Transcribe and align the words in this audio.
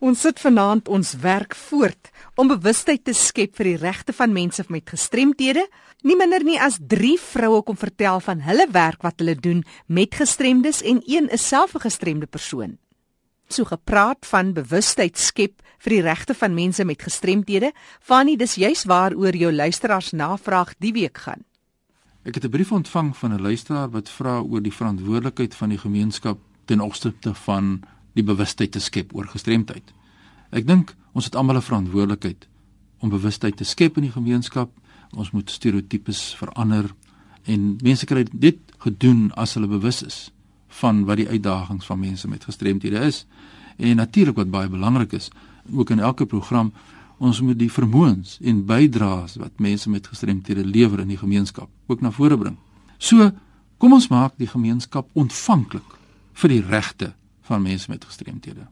Ons 0.00 0.22
sit 0.24 0.38
vanaand 0.40 0.86
ons 0.88 1.10
werk 1.20 1.52
voort 1.68 2.08
om 2.40 2.48
bewustheid 2.48 3.02
te 3.04 3.12
skep 3.12 3.52
vir 3.58 3.68
die 3.68 3.80
regte 3.82 4.14
van 4.16 4.32
mense 4.32 4.64
met 4.72 4.88
gestremthede. 4.88 5.66
Nie 6.08 6.16
minder 6.16 6.40
nie 6.40 6.56
as 6.56 6.78
3 6.80 7.18
vroue 7.20 7.60
kom 7.68 7.76
vertel 7.76 8.22
van 8.24 8.40
hulle 8.46 8.64
werk 8.72 9.04
wat 9.04 9.20
hulle 9.20 9.34
doen 9.36 9.60
met 9.92 10.16
gestremdes 10.16 10.80
en 10.80 11.02
een 11.04 11.28
is 11.28 11.44
self 11.44 11.74
'n 11.74 11.84
gestremde 11.84 12.26
persoon. 12.26 12.78
So 13.48 13.64
gepraat 13.64 14.24
van 14.26 14.54
bewustheid 14.54 15.18
skep 15.18 15.60
vir 15.78 15.90
die 15.90 16.02
regte 16.02 16.34
van 16.34 16.54
mense 16.54 16.84
met 16.84 17.02
gestremthede, 17.02 17.72
Fanny, 18.00 18.36
dis 18.36 18.54
juis 18.54 18.84
waaroor 18.84 19.36
jou 19.36 19.52
luisteraars 19.52 20.12
navraag 20.12 20.74
die 20.78 20.92
week 20.92 21.18
gaan. 21.18 21.44
Ek 22.24 22.34
het 22.34 22.44
'n 22.44 22.50
brief 22.50 22.72
ontvang 22.72 23.16
van 23.16 23.32
'n 23.32 23.42
luisteraar 23.42 23.90
wat 23.90 24.08
vra 24.08 24.40
oor 24.40 24.62
die 24.62 24.72
verantwoordelikheid 24.72 25.54
van 25.54 25.68
die 25.68 25.78
gemeenskap 25.78 26.38
ten 26.64 26.80
opsigte 26.80 27.34
van 27.34 27.82
die 28.14 28.24
bewustheid 28.26 28.72
te 28.72 28.80
skep 28.80 29.14
oor 29.14 29.28
gestremdheid. 29.30 29.92
Ek 30.50 30.66
dink 30.66 30.94
ons 31.12 31.24
het 31.24 31.36
almal 31.36 31.56
'n 31.56 31.68
verantwoordelikheid 31.68 32.48
om 32.98 33.10
bewustheid 33.10 33.56
te 33.56 33.64
skep 33.64 33.96
in 33.96 34.02
die 34.02 34.12
gemeenskap. 34.12 34.70
Ons 35.16 35.30
moet 35.30 35.50
stereotypes 35.50 36.34
verander 36.34 36.94
en 37.44 37.78
mense 37.82 38.06
kry 38.06 38.26
dit 38.32 38.58
gedoen 38.78 39.32
as 39.32 39.54
hulle 39.54 39.66
bewus 39.66 40.02
is 40.02 40.30
van 40.80 41.04
wat 41.04 41.16
die 41.16 41.28
uitdagings 41.28 41.86
van 41.86 41.98
mense 41.98 42.28
met 42.28 42.44
gestremdhede 42.44 42.98
is. 42.98 43.26
En 43.76 43.96
natuurlik 43.96 44.36
wat 44.36 44.50
baie 44.50 44.68
belangrik 44.68 45.12
is, 45.12 45.30
ook 45.72 45.90
in 45.90 45.98
elke 45.98 46.26
program, 46.26 46.72
ons 47.18 47.40
moet 47.40 47.58
die 47.58 47.72
vermoëns 47.72 48.38
en 48.40 48.64
bydraes 48.64 49.36
wat 49.36 49.58
mense 49.60 49.90
met 49.90 50.06
gestremdhede 50.06 50.64
lewer 50.64 51.00
in 51.00 51.08
die 51.08 51.20
gemeenskap 51.20 51.68
ook 51.86 52.00
na 52.00 52.10
vore 52.10 52.38
bring. 52.38 52.56
So, 52.98 53.30
kom 53.78 53.92
ons 53.92 54.08
maak 54.08 54.36
die 54.36 54.48
gemeenskap 54.48 55.08
ontvanklik 55.12 55.96
vir 56.32 56.48
die 56.48 56.62
regte 56.64 57.12
van 57.50 57.62
mense 57.62 57.90
met 57.90 58.04
gestremthede. 58.06 58.66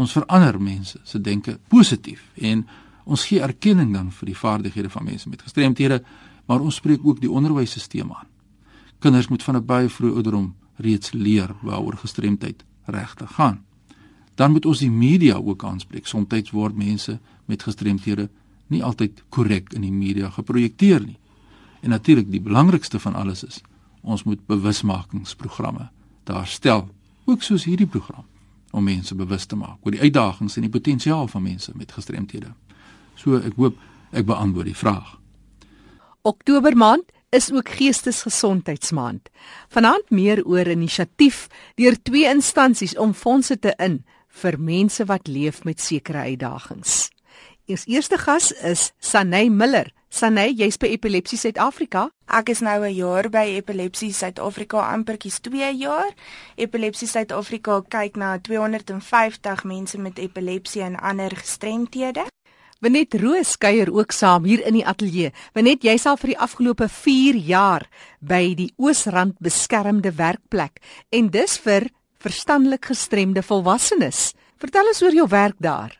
Ons 0.00 0.14
verander 0.16 0.56
mense 0.60 0.98
se 1.04 1.20
denke 1.20 1.58
positief 1.68 2.24
en 2.40 2.64
ons 3.04 3.26
gee 3.28 3.42
erkenning 3.44 3.92
dan 3.92 4.10
vir 4.18 4.30
die 4.32 4.38
vaardighede 4.38 4.90
van 4.90 5.04
mense 5.04 5.28
met 5.28 5.42
gestremthede, 5.44 6.00
maar 6.48 6.64
ons 6.64 6.80
spreek 6.80 7.04
ook 7.04 7.20
die 7.20 7.30
onderwysstelsel 7.30 8.08
aan. 8.08 8.30
Kinders 9.04 9.28
moet 9.28 9.42
van 9.42 9.56
'n 9.56 9.66
baie 9.66 9.88
vroeë 9.88 10.14
ouderdom 10.14 10.54
reeds 10.76 11.12
leer 11.12 11.54
waaroor 11.62 11.96
gestremdheid 11.96 12.64
regtig 12.84 13.34
gaan. 13.34 13.64
Dan 14.34 14.52
moet 14.52 14.66
ons 14.66 14.78
die 14.78 14.90
media 14.90 15.36
ook 15.36 15.64
aanspreek. 15.64 16.06
Somstyds 16.06 16.50
word 16.50 16.76
mense 16.76 17.20
met 17.44 17.62
gestremthede 17.62 18.28
nie 18.66 18.82
altyd 18.82 19.22
korrek 19.28 19.72
in 19.72 19.80
die 19.80 19.92
media 19.92 20.30
geprojekteer 20.30 21.00
nie. 21.00 21.18
En 21.80 21.90
natuurlik 21.90 22.30
die 22.30 22.40
belangrikste 22.40 22.98
van 22.98 23.14
alles 23.14 23.44
is 23.44 23.62
ons 24.00 24.24
moet 24.24 24.46
bewusmakingsprogramme 24.46 25.88
daar 26.24 26.46
stel 26.46 26.88
ook 27.24 27.42
soos 27.42 27.64
hierdie 27.64 27.86
program 27.86 28.26
om 28.74 28.84
mense 28.84 29.14
bewus 29.14 29.46
te 29.46 29.56
maak 29.56 29.78
oor 29.82 29.94
die 29.94 30.02
uitdagings 30.02 30.56
en 30.56 30.66
die 30.66 30.72
potensiaal 30.72 31.28
van 31.30 31.42
mense 31.42 31.72
met 31.74 31.92
gestremthede. 31.92 32.50
So 33.14 33.38
ek 33.38 33.54
hoop 33.56 33.78
ek 34.14 34.26
beantwoord 34.26 34.70
die 34.70 34.78
vraag. 34.78 35.16
Oktober 36.22 36.76
maand 36.76 37.04
is 37.34 37.50
ook 37.52 37.68
geestesgesondheidsmaand. 37.68 39.28
Vanaand 39.68 40.10
meer 40.10 40.44
oor 40.46 40.66
inisiatief 40.70 41.46
deur 41.74 41.96
twee 42.02 42.28
instansies 42.30 42.96
om 42.96 43.14
fondse 43.14 43.58
te 43.58 43.74
in 43.78 44.02
vir 44.42 44.58
mense 44.58 45.04
wat 45.06 45.28
leef 45.28 45.64
met 45.64 45.80
sekere 45.80 46.26
uitdagings. 46.30 47.13
Ons 47.64 47.86
eerste 47.88 48.18
gas 48.20 48.50
is 48.60 48.90
Sanay 49.00 49.48
Miller. 49.48 49.86
Sanay, 50.12 50.50
jy's 50.52 50.76
by 50.76 50.90
Epilepsie 50.92 51.38
Suid-Afrika. 51.40 52.10
Ek 52.28 52.50
is 52.52 52.60
nou 52.60 52.84
'n 52.84 52.92
jaar 52.92 53.30
by 53.30 53.56
Epilepsie 53.56 54.12
Suid-Afrika, 54.12 54.84
amperkies 54.92 55.40
2 55.40 55.72
jaar. 55.72 56.12
Epilepsie 56.56 57.08
Suid-Afrika 57.08 57.80
kyk 57.88 58.16
na 58.16 58.36
250 58.36 59.64
mense 59.64 59.98
met 59.98 60.18
epilepsie 60.18 60.82
en 60.82 60.96
ander 60.96 61.30
gestremthede. 61.30 62.26
Wenet 62.80 63.14
Roos 63.14 63.56
kuier 63.56 63.90
ook 63.90 64.12
saam 64.12 64.44
hier 64.44 64.66
in 64.66 64.74
die 64.74 64.86
ateljee. 64.86 65.32
Wenet, 65.54 65.82
jy's 65.82 66.06
al 66.06 66.16
vir 66.16 66.28
die 66.28 66.38
afgelope 66.38 66.88
4 66.88 67.34
jaar 67.34 67.88
by 68.20 68.54
die 68.54 68.74
Oosrand 68.76 69.38
beskermde 69.38 70.12
werkplek 70.12 70.82
en 71.10 71.30
dis 71.30 71.56
vir 71.56 71.88
verstandelik 72.18 72.84
gestremde 72.84 73.42
volwassenes. 73.42 74.34
Vertel 74.58 74.86
ons 74.86 75.02
oor 75.02 75.14
jou 75.14 75.28
werk 75.28 75.56
daar. 75.58 75.98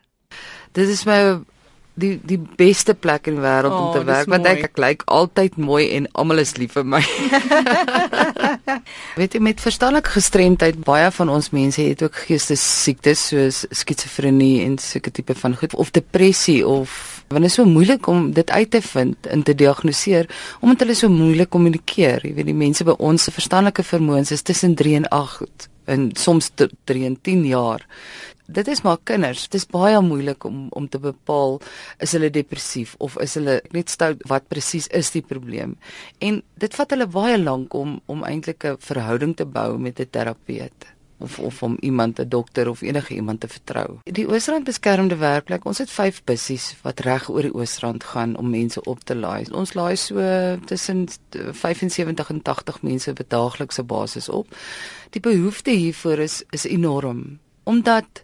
Dit 0.71 0.89
is 0.89 1.05
my 1.05 1.41
die 1.95 2.15
die 2.27 2.39
beste 2.59 2.93
plek 2.93 3.29
in 3.31 3.37
die 3.39 3.43
wêreld 3.43 3.73
oh, 3.73 3.81
om 3.85 3.93
te 3.95 4.03
werk 4.07 4.29
want 4.31 4.47
ek, 4.49 4.65
ek 4.67 4.79
lyk 4.81 5.03
altyd 5.11 5.57
mooi 5.57 5.87
en 5.95 6.07
almal 6.13 6.43
is 6.43 6.55
lief 6.59 6.75
vir 6.75 6.87
my. 6.95 7.01
Weet 9.19 9.37
jy 9.37 9.41
met 9.43 9.63
verstandelike 9.63 10.15
gestremdheid 10.17 10.81
baie 10.87 11.07
van 11.15 11.31
ons 11.31 11.51
mense 11.55 11.81
het 11.81 12.03
ook 12.03 12.25
geestesiektes 12.27 13.27
soos 13.31 13.61
skizofrenie 13.71 14.65
en 14.65 14.77
sulke 14.81 15.13
tipe 15.15 15.37
van 15.39 15.55
goed 15.59 15.75
of 15.79 15.93
depressie 15.95 16.61
of 16.67 16.97
want 17.29 17.41
dit 17.41 17.49
is 17.49 17.57
so 17.57 17.65
moeilik 17.65 18.07
om 18.11 18.27
dit 18.35 18.51
uit 18.51 18.69
te 18.69 18.81
vind 18.85 19.29
en 19.31 19.43
te 19.43 19.55
diagnoseer 19.57 20.29
omdat 20.59 20.85
hulle 20.85 20.97
so 20.99 21.09
moeilik 21.09 21.49
kommunikeer. 21.49 22.27
Jy 22.27 22.35
weet 22.35 22.51
die 22.51 22.57
mense 22.57 22.85
by 22.85 22.97
ons 22.99 23.25
se 23.25 23.33
verstandelike 23.33 23.87
vermoëns 23.87 24.35
is 24.35 24.45
tussen 24.45 24.75
3 24.75 24.99
en 25.03 25.09
8 25.15 25.69
en 25.95 26.09
soms 26.17 26.51
3 26.57 27.05
en 27.05 27.17
10 27.21 27.45
jaar 27.45 27.85
dit 28.45 28.67
is 28.67 28.81
maar 28.81 28.97
kinders. 29.03 29.47
Dit 29.49 29.61
is 29.61 29.67
baie 29.67 30.01
moeilik 30.01 30.43
om 30.43 30.67
om 30.69 30.89
te 30.89 30.99
bepaal 30.99 31.59
is 31.97 32.11
hulle 32.11 32.29
depressief 32.29 32.95
of 32.97 33.17
is 33.19 33.33
hulle 33.39 33.61
net 33.71 33.89
stout 33.89 34.21
wat 34.29 34.47
presies 34.47 34.87
is 34.87 35.11
die 35.11 35.23
probleem. 35.25 35.77
En 36.19 36.41
dit 36.61 36.75
vat 36.75 36.89
hulle 36.89 37.07
baie 37.07 37.37
lank 37.37 37.73
om 37.73 37.99
om 38.05 38.23
eintlik 38.23 38.65
'n 38.65 38.77
verhouding 38.79 39.35
te 39.35 39.45
bou 39.45 39.77
met 39.77 39.99
'n 39.99 40.09
terapeut 40.09 40.95
of 41.17 41.39
of 41.39 41.63
om 41.63 41.77
iemand 41.79 42.19
'n 42.19 42.29
dokter 42.29 42.69
of 42.69 42.81
enige 42.81 43.13
iemand 43.13 43.39
te 43.39 43.47
vertrou. 43.47 43.97
Die 44.03 44.27
Oosrand 44.27 44.63
beskermde 44.63 45.15
werkplek, 45.15 45.65
ons 45.65 45.77
het 45.77 45.89
5 45.89 46.23
bussies 46.23 46.75
wat 46.81 46.99
reg 46.99 47.29
oor 47.29 47.41
die 47.41 47.53
Oosrand 47.53 48.03
gaan 48.03 48.37
om 48.37 48.49
mense 48.49 48.81
op 48.83 49.03
te 49.03 49.15
laai. 49.15 49.45
Ons 49.51 49.73
laai 49.73 49.95
so 49.95 50.15
tussen 50.65 51.07
75 51.51 52.29
en 52.29 52.41
80 52.41 52.81
mense 52.81 53.09
op 53.09 53.19
'n 53.19 53.25
daaglikse 53.27 53.83
basis 53.83 54.29
op. 54.29 54.47
Die 55.09 55.21
behoefte 55.21 55.71
hiervoor 55.71 56.17
is 56.17 56.43
is 56.49 56.65
enorm 56.65 57.39
omdat 57.65 58.23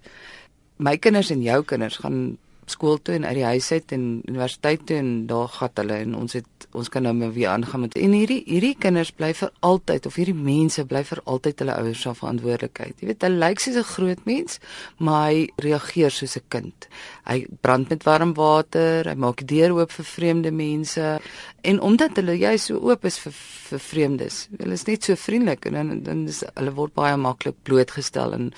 my 0.81 0.97
kinders 0.97 1.29
en 1.33 1.43
jou 1.45 1.61
kinders 1.67 1.99
gaan 2.01 2.37
skool 2.71 2.99
toe 3.01 3.15
en 3.17 3.25
uit 3.25 3.37
die 3.39 3.47
huis 3.47 3.67
uit 3.71 3.93
en 3.95 4.03
universiteit 4.29 4.83
toe 4.87 4.97
en 5.01 5.09
daar 5.29 5.49
gaan 5.51 5.77
hulle 5.81 5.97
en 6.05 6.15
ons 6.21 6.35
het 6.37 6.67
ons 6.77 6.89
kan 6.93 7.03
nou 7.03 7.31
weer 7.35 7.49
aangaan 7.51 7.83
met 7.83 7.95
en 7.99 8.13
hierdie 8.15 8.39
hierdie 8.45 8.75
kinders 8.79 9.11
bly 9.17 9.31
vir 9.35 9.49
altyd 9.67 10.05
of 10.07 10.17
hierdie 10.19 10.37
mense 10.37 10.85
bly 10.87 11.01
vir 11.07 11.21
altyd 11.33 11.63
hulle 11.63 11.77
ouers 11.81 12.03
se 12.05 12.13
verantwoordelikheid. 12.15 13.01
Jy 13.01 13.09
weet, 13.09 13.25
hy 13.25 13.31
lyk 13.33 13.63
soos 13.63 13.79
'n 13.81 13.89
groot 13.91 14.21
mens, 14.25 14.59
maar 14.97 15.31
hy 15.31 15.49
reageer 15.65 16.11
soos 16.11 16.37
'n 16.37 16.47
kind. 16.49 16.87
Hy 17.25 17.45
brand 17.61 17.89
met 17.89 18.03
warm 18.03 18.33
water, 18.33 19.09
hy 19.09 19.15
maak 19.15 19.43
deur 19.47 19.71
oop 19.71 19.91
vir 19.91 20.05
vreemde 20.05 20.51
mense 20.51 21.19
en 21.63 21.81
omdat 21.81 22.15
hulle 22.15 22.37
jy 22.37 22.57
so 22.57 22.77
oop 22.79 23.05
is 23.05 23.19
vir 23.19 23.33
vir 23.33 23.79
vreemdes. 23.79 24.47
Hulle 24.57 24.73
is 24.73 24.87
net 24.87 25.03
so 25.03 25.15
vriendelik 25.15 25.65
en 25.65 25.73
dan 25.73 26.03
dan 26.03 26.27
is 26.27 26.43
hulle 26.55 26.71
word 26.71 26.93
baie 26.93 27.17
maklik 27.17 27.55
blootgestel 27.63 28.33
en 28.33 28.53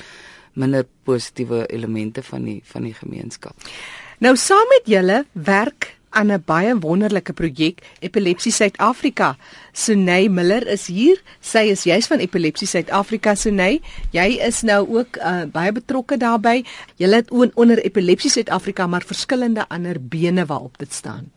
minder 0.53 0.85
positiewe 1.03 1.65
elemente 1.67 2.23
van 2.23 2.43
die 2.43 2.61
van 2.63 2.87
die 2.87 2.93
gemeenskap. 2.93 3.53
Nou 4.19 4.35
saam 4.37 4.67
met 4.69 4.87
julle 4.87 5.25
werk 5.31 5.93
aan 6.13 6.31
'n 6.31 6.43
baie 6.45 6.79
wonderlike 6.79 7.33
projek 7.33 7.81
Epilepsie 7.99 8.51
Suid-Afrika. 8.51 9.37
Sunay 9.71 10.27
Miller 10.27 10.67
is 10.67 10.87
hier. 10.87 11.21
Sy 11.39 11.57
is 11.57 11.83
juis 11.83 12.07
van 12.07 12.17
Epilepsie 12.17 12.67
Suid-Afrika. 12.67 13.35
Sunay, 13.35 13.81
jy 14.11 14.27
is 14.47 14.61
nou 14.61 14.97
ook 14.97 15.17
uh, 15.17 15.43
baie 15.51 15.71
betrokke 15.71 16.17
daarbey. 16.17 16.65
Jy 16.95 17.09
het 17.09 17.31
onder 17.31 17.79
Epilepsie 17.79 18.29
Suid-Afrika 18.29 18.87
maar 18.87 19.03
verskillende 19.05 19.67
ander 19.69 19.97
bene 20.07 20.45
waarop 20.45 20.77
dit 20.77 20.93
staan. 20.93 21.31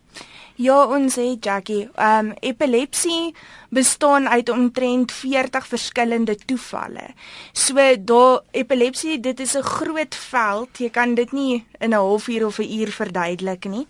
Ja, 0.56 0.86
ons 0.88 1.18
sê 1.18 1.34
Jackie, 1.36 1.82
ehm 2.00 2.30
um, 2.30 2.34
epilepsie 2.40 3.34
bestaan 3.68 4.24
uit 4.28 4.48
omtrent 4.48 5.12
40 5.12 5.66
verskillende 5.68 6.36
toevalle. 6.48 7.10
So 7.52 7.76
daar 8.00 8.40
epilepsie, 8.56 9.20
dit 9.20 9.40
is 9.40 9.54
'n 9.56 9.62
groot 9.62 10.14
veld. 10.14 10.78
Jy 10.78 10.90
kan 10.90 11.14
dit 11.14 11.32
nie 11.32 11.64
in 11.78 11.90
'n 11.90 11.92
halfuur 11.92 12.46
of 12.46 12.58
'n 12.58 12.72
uur 12.80 12.88
verduidelik 12.88 13.64
nie. 13.64 13.86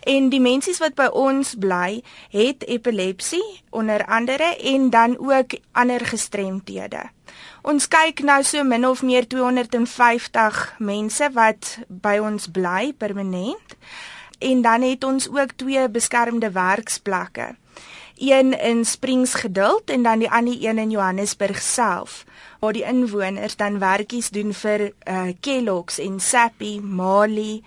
En 0.00 0.28
die 0.28 0.40
mense 0.40 0.78
wat 0.78 0.94
by 0.94 1.08
ons 1.12 1.54
bly, 1.58 2.02
het 2.30 2.66
epilepsie 2.66 3.62
onder 3.70 4.04
andere 4.04 4.56
en 4.62 4.90
dan 4.90 5.18
ook 5.18 5.58
ander 5.72 6.06
gestremthede. 6.06 7.10
Ons 7.62 7.88
kyk 7.88 8.22
nou 8.22 8.42
so 8.42 8.64
min 8.64 8.86
of 8.86 9.02
meer 9.02 9.26
250 9.26 10.74
mense 10.78 11.30
wat 11.32 11.78
by 11.88 12.18
ons 12.18 12.46
bly 12.46 12.92
permanent 12.96 13.76
en 14.38 14.62
dan 14.62 14.82
het 14.82 15.04
ons 15.04 15.28
ook 15.28 15.56
twee 15.56 15.88
beskermde 15.88 16.50
werksplekke. 16.50 17.54
Een 18.16 18.58
in 18.60 18.84
Springs 18.84 19.34
Geduld 19.34 19.90
en 19.90 20.02
dan 20.02 20.18
die 20.18 20.30
ander 20.30 20.56
een 20.60 20.78
in 20.78 20.90
Johannesburg 20.90 21.62
self 21.62 22.24
waar 22.60 22.72
die 22.72 22.84
inwoners 22.84 23.56
dan 23.56 23.78
werkies 23.78 24.30
doen 24.30 24.54
vir 24.54 24.90
uh, 25.04 25.28
Kellogg's 25.40 25.98
en 25.98 26.20
Sappi, 26.20 26.80
Mali 26.80 27.62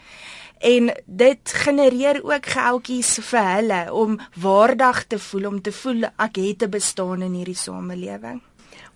en 0.59 0.89
dit 1.05 1.53
genereer 1.63 2.23
ook 2.23 2.45
geldjies 2.45 3.19
vir 3.29 3.47
hulle 3.53 3.81
om 3.93 4.19
waardig 4.35 5.05
te 5.07 5.19
voel 5.19 5.47
om 5.47 5.61
te 5.61 5.71
voel 5.71 6.09
ek 6.17 6.35
het 6.35 6.63
'n 6.63 6.69
bestaan 6.69 7.21
in 7.21 7.33
hierdie 7.33 7.55
samelewing. 7.55 8.48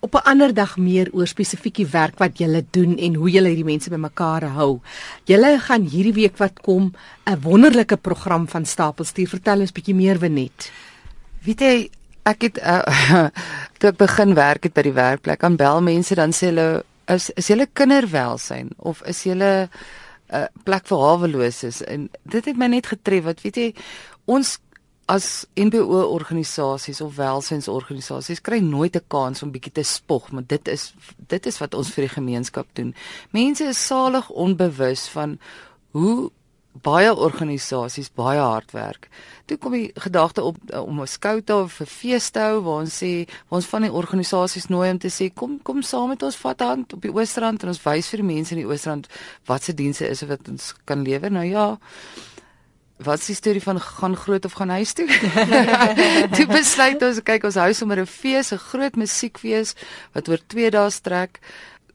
Op 0.04 0.14
'n 0.14 0.28
ander 0.30 0.54
dag 0.54 0.76
meer 0.76 1.08
oor 1.12 1.26
spesifiek 1.26 1.74
die 1.74 1.86
werk 1.86 2.18
wat 2.18 2.38
julle 2.38 2.64
doen 2.70 2.98
en 2.98 3.14
hoe 3.14 3.30
julle 3.30 3.48
hierdie 3.48 3.72
mense 3.72 3.90
bymekaar 3.90 4.42
hou. 4.42 4.80
Julle 5.24 5.58
gaan 5.58 5.82
hierdie 5.88 6.12
week 6.12 6.36
wat 6.36 6.60
kom 6.60 6.92
'n 7.24 7.40
wonderlike 7.40 7.96
program 7.96 8.48
van 8.48 8.64
stapel 8.64 9.04
stuur. 9.04 9.28
Vertel 9.28 9.60
ons 9.60 9.72
bietjie 9.72 9.94
meer 9.94 10.18
Wenet. 10.18 10.70
Weet 11.44 11.60
jy, 11.60 11.90
ek 12.22 12.42
het 12.42 12.58
uh, 12.58 13.28
toe 13.78 13.90
ek 13.90 13.96
begin 13.96 14.34
werk 14.34 14.62
het 14.64 14.74
by 14.74 14.82
die 14.82 14.92
werkplek, 14.96 15.42
aan 15.42 15.56
bel 15.56 15.80
mense 15.82 16.14
dan 16.14 16.32
sê 16.32 16.46
hulle 16.52 16.84
is 17.06 17.30
is 17.30 17.48
julle 17.48 17.66
kinderwelsyn 17.72 18.70
of 18.76 19.02
is 19.02 19.22
julle 19.22 19.68
'n 20.32 20.36
uh, 20.36 20.46
plek 20.64 20.86
vir 20.86 20.98
haweloses 20.98 21.82
en 21.82 22.08
dit 22.22 22.44
het 22.44 22.56
my 22.56 22.66
net 22.66 22.86
getref 22.86 23.24
wat 23.24 23.42
weet 23.44 23.56
jy 23.56 23.74
ons 24.24 24.58
as 25.06 25.46
NPO 25.54 26.04
organisasies 26.08 27.00
of 27.00 27.16
welsynsorganisasies 27.16 28.40
kry 28.40 28.58
nooit 28.58 28.96
'n 28.96 29.04
kans 29.08 29.42
om 29.42 29.52
bietjie 29.52 29.72
te 29.72 29.82
spog, 29.82 30.32
maar 30.32 30.46
dit 30.46 30.68
is 30.68 30.94
dit 31.28 31.46
is 31.46 31.58
wat 31.58 31.74
ons 31.74 31.90
vir 31.90 32.08
die 32.08 32.14
gemeenskap 32.14 32.66
doen. 32.72 32.94
Mense 33.30 33.64
is 33.64 33.86
salig 33.86 34.30
onbewus 34.30 35.08
van 35.08 35.38
hoe 35.90 36.30
baie 36.82 37.14
organisasies 37.14 38.10
baie 38.14 38.40
hard 38.40 38.72
werk. 38.74 39.08
Toe 39.46 39.56
kom 39.58 39.76
die 39.76 39.90
gedagte 39.94 40.42
op 40.42 40.56
uh, 40.72 40.82
om 40.82 41.00
'n 41.00 41.06
skout 41.06 41.50
of 41.50 41.80
'n 41.80 41.86
fees 41.86 42.30
te 42.30 42.40
hou 42.40 42.62
waar 42.62 42.80
ons 42.82 43.02
sê 43.02 43.28
waar 43.48 43.60
ons 43.60 43.66
van 43.66 43.82
die 43.82 43.92
organisasies 43.92 44.66
nooi 44.66 44.90
om 44.90 44.98
te 44.98 45.08
sê 45.08 45.32
kom 45.34 45.62
kom 45.62 45.82
saam 45.82 46.08
met 46.08 46.22
ons 46.22 46.36
vat 46.36 46.60
hand 46.60 46.92
op 46.92 47.02
die 47.02 47.12
Oostrand 47.12 47.62
en 47.62 47.68
ons 47.68 47.82
wys 47.84 48.08
vir 48.08 48.18
die 48.18 48.34
mense 48.34 48.54
in 48.54 48.62
die 48.62 48.68
Oostrand 48.68 49.08
wat 49.46 49.62
se 49.62 49.74
dienste 49.74 50.08
is 50.08 50.22
wat 50.22 50.48
ons 50.48 50.74
kan 50.84 51.02
lewer. 51.02 51.30
Nou 51.30 51.44
ja, 51.44 51.78
wat 53.02 53.18
is 53.18 53.26
die 53.26 53.36
storie 53.36 53.62
van 53.62 53.80
gaan 53.80 54.16
groot 54.16 54.44
of 54.44 54.52
gaan 54.52 54.70
huis 54.70 54.92
toe? 54.92 55.06
toe 56.36 56.46
besluit 56.46 57.02
ons 57.02 57.22
kyk 57.26 57.44
ons 57.44 57.58
hou 57.58 57.72
sommer 57.74 58.00
'n 58.00 58.06
fees, 58.06 58.52
'n 58.52 58.58
groot 58.70 58.96
musiekfees 58.96 59.74
wat 60.14 60.28
oor 60.28 60.38
2 60.38 60.70
dae 60.70 60.90
strek. 60.90 61.40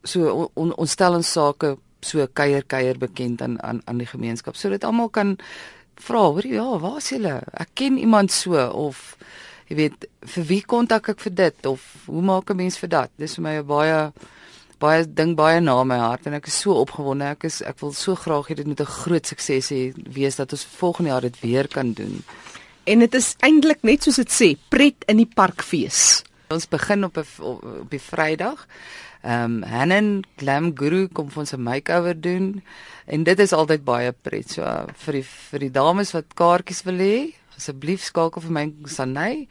So 0.04 0.50
on, 0.56 0.74
ons 0.76 0.92
stel 0.92 1.16
ons 1.16 1.32
sake 1.32 1.78
so 2.02 2.28
kuier 2.28 2.64
kuier 2.64 2.98
bekend 2.98 3.42
aan 3.42 3.60
aan 3.62 3.82
aan 3.86 3.98
die 3.98 4.08
gemeenskap 4.08 4.56
sodat 4.56 4.84
almal 4.84 5.10
kan 5.10 5.38
vra, 6.00 6.20
hoor 6.32 6.48
ja, 6.48 6.80
waar 6.80 6.98
is 6.98 7.10
julle? 7.10 7.42
Ek 7.54 7.70
ken 7.74 7.98
iemand 7.98 8.32
so 8.32 8.56
of 8.56 9.18
jy 9.70 9.76
weet, 9.76 10.06
vir 10.26 10.46
wie 10.50 10.62
kontak 10.62 11.10
ek 11.10 11.20
vir 11.20 11.36
dit 11.36 11.66
of 11.66 11.82
hoe 12.08 12.22
maak 12.22 12.50
'n 12.50 12.58
mens 12.58 12.78
vir 12.78 12.90
dat? 12.90 13.12
Dis 13.18 13.36
vir 13.36 13.44
my 13.44 13.56
'n 13.60 13.68
baie 13.68 14.12
baie 14.80 15.04
ding 15.04 15.36
baie 15.36 15.60
na 15.62 15.84
my 15.84 15.98
hart 16.00 16.28
en 16.28 16.38
ek 16.38 16.48
is 16.48 16.60
so 16.64 16.78
opgewonde. 16.84 17.28
Ek 17.36 17.46
is 17.50 17.60
ek 17.68 17.82
wil 17.84 17.92
so 17.96 18.16
graag 18.16 18.50
hê 18.50 18.56
dit 18.56 18.68
moet 18.68 18.82
'n 18.82 18.96
groot 19.04 19.26
sukses 19.26 19.72
hê 19.72 19.94
wees 20.16 20.36
dat 20.36 20.54
ons 20.56 20.66
volgende 20.80 21.12
jaar 21.12 21.22
dit 21.22 21.40
weer 21.42 21.68
kan 21.68 21.94
doen. 21.94 22.24
En 22.86 23.00
dit 23.00 23.14
is 23.16 23.36
eintlik 23.46 23.84
net 23.84 24.04
soos 24.04 24.16
dit 24.16 24.32
sê, 24.32 24.58
pret 24.70 25.04
in 25.08 25.18
die 25.18 25.30
parkfees. 25.36 26.24
Ons 26.50 26.68
begin 26.68 27.04
op 27.04 27.18
'n 27.18 27.26
op 27.40 27.90
die 27.90 28.00
Vrydag. 28.00 28.68
Ehm 29.22 29.64
um, 29.64 29.64
Hannen 29.64 30.24
Glam 30.38 30.72
Guru 30.76 31.08
kom 31.08 31.30
vir 31.30 31.40
ons 31.40 31.54
'n 31.54 31.64
makeover 31.64 32.22
doen 32.22 32.64
en 33.06 33.24
dit 33.24 33.40
is 33.40 33.54
altyd 33.54 33.84
baie 33.84 34.12
pret. 34.12 34.50
So 34.50 34.62
uh, 34.62 34.88
vir 34.96 35.14
die 35.14 35.24
vir 35.24 35.60
die 35.60 35.72
dames 35.72 36.14
wat 36.14 36.34
kaartjies 36.36 36.84
wil 36.84 36.98
hê, 36.98 37.34
asseblief 37.58 38.02
skakel 38.02 38.42
vir 38.42 38.52
my 38.52 38.74
Sanay. 38.86 39.48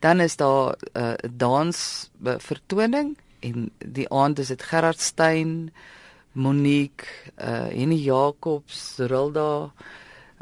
Dan 0.00 0.20
is 0.20 0.36
daar 0.36 0.76
'n 0.94 1.00
uh, 1.00 1.14
dans 1.30 2.10
vertoning 2.22 3.16
en 3.40 3.70
die 3.78 4.08
aand 4.10 4.38
is 4.38 4.52
dit 4.54 4.62
Gerard 4.62 5.00
Stein, 5.00 5.70
Monique, 6.32 7.06
uh 7.36 7.68
Henny 7.72 7.98
Jacobs, 8.04 8.98
Rilda 8.98 9.72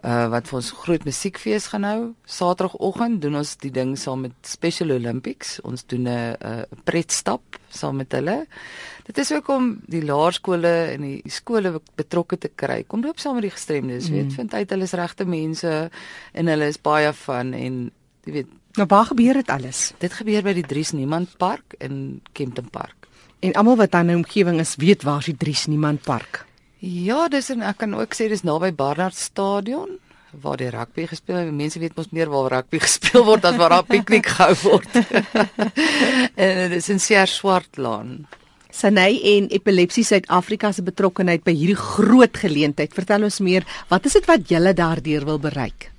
uh 0.05 0.27
wat 0.31 0.51
vir 0.51 0.59
ons 0.59 0.73
groot 0.83 1.05
musiekfees 1.09 1.71
gaan 1.73 1.87
hou. 1.89 2.01
Saterdagoggend 2.29 3.23
doen 3.23 3.39
ons 3.41 3.55
die 3.63 3.73
ding 3.73 3.95
saam 3.99 4.27
met 4.27 4.35
Special 4.47 4.93
Olympics. 4.97 5.57
Ons 5.65 5.87
doen 5.87 6.09
'n 6.09 6.37
'n 6.37 6.83
pretstap 6.85 7.59
saam 7.71 7.97
met 7.97 8.13
hulle. 8.13 8.47
Dit 9.07 9.19
is 9.19 9.33
ook 9.33 9.49
om 9.49 9.81
die 9.87 10.03
laerskole 10.05 10.93
en 10.95 11.01
die 11.01 11.23
skole 11.31 11.81
betrokke 11.97 12.39
te 12.39 12.49
kry. 12.49 12.85
Kom 12.85 13.03
loop 13.03 13.19
saam 13.19 13.35
met 13.35 13.43
die 13.43 13.57
gestremdes, 13.57 14.09
mm. 14.09 14.15
weet, 14.15 14.33
vind 14.33 14.55
uit 14.55 14.71
hulle 14.71 14.83
is 14.83 14.93
regte 14.93 15.25
mense 15.25 15.91
en 16.33 16.47
hulle 16.47 16.67
is 16.67 16.79
baie 16.79 17.13
van 17.13 17.55
en 17.55 17.91
jy 18.25 18.33
weet 18.33 18.53
Nou 18.77 18.85
waar 18.89 19.07
gebeur 19.09 19.39
dit 19.41 19.49
alles? 19.49 19.93
Dit 19.99 20.13
gebeur 20.13 20.43
by 20.45 20.53
die 20.59 20.67
Dries 20.69 20.91
Niemand 20.93 21.39
Park 21.41 21.79
in 21.81 22.21
Kempton 22.37 22.67
Park. 22.69 23.07
En 23.41 23.55
almal 23.57 23.79
wat 23.81 23.95
aan 23.97 24.11
die 24.13 24.17
omgewing 24.19 24.61
is, 24.61 24.75
weet 24.77 25.07
waar 25.07 25.23
is 25.25 25.31
die 25.31 25.37
Dries 25.41 25.65
Niemand 25.73 26.03
Park? 26.05 26.43
Ja, 26.85 27.25
dis 27.33 27.49
en 27.55 27.65
ek 27.65 27.81
kan 27.81 27.97
ook 27.97 28.13
sê 28.13 28.29
dis 28.29 28.45
naby 28.45 28.75
Barnard 28.77 29.17
Stadion 29.17 29.97
waar 30.45 30.61
die 30.61 30.69
rugby 30.69 31.07
gespeel 31.09 31.39
word. 31.39 31.57
Mense 31.57 31.81
weet 31.81 31.97
mos 31.97 32.13
meer 32.13 32.29
waar 32.29 32.53
rugby 32.59 32.83
gespeel 32.85 33.25
word 33.25 33.49
as 33.49 33.57
waar 33.57 33.79
daar 33.79 33.89
piknik 33.89 34.29
gehou 34.29 34.53
word. 34.67 35.01
en 36.45 36.63
dit 36.67 36.77
is 36.77 36.93
in 36.93 37.01
Seer 37.01 37.33
Swartlaan. 37.33 38.27
Sanay 38.69 39.17
en 39.39 39.49
Epilepsie 39.57 40.05
Suid-Afrika 40.05 40.75
se 40.77 40.85
betrokkeheid 40.85 41.49
by 41.49 41.57
hierdie 41.57 41.81
groot 41.81 42.45
geleentheid. 42.45 42.93
Vertel 42.93 43.25
ons 43.25 43.41
meer, 43.41 43.65
wat 43.89 44.05
is 44.05 44.21
dit 44.21 44.29
wat 44.29 44.51
julle 44.53 44.77
daardeur 44.77 45.25
wil 45.33 45.41
bereik? 45.41 45.95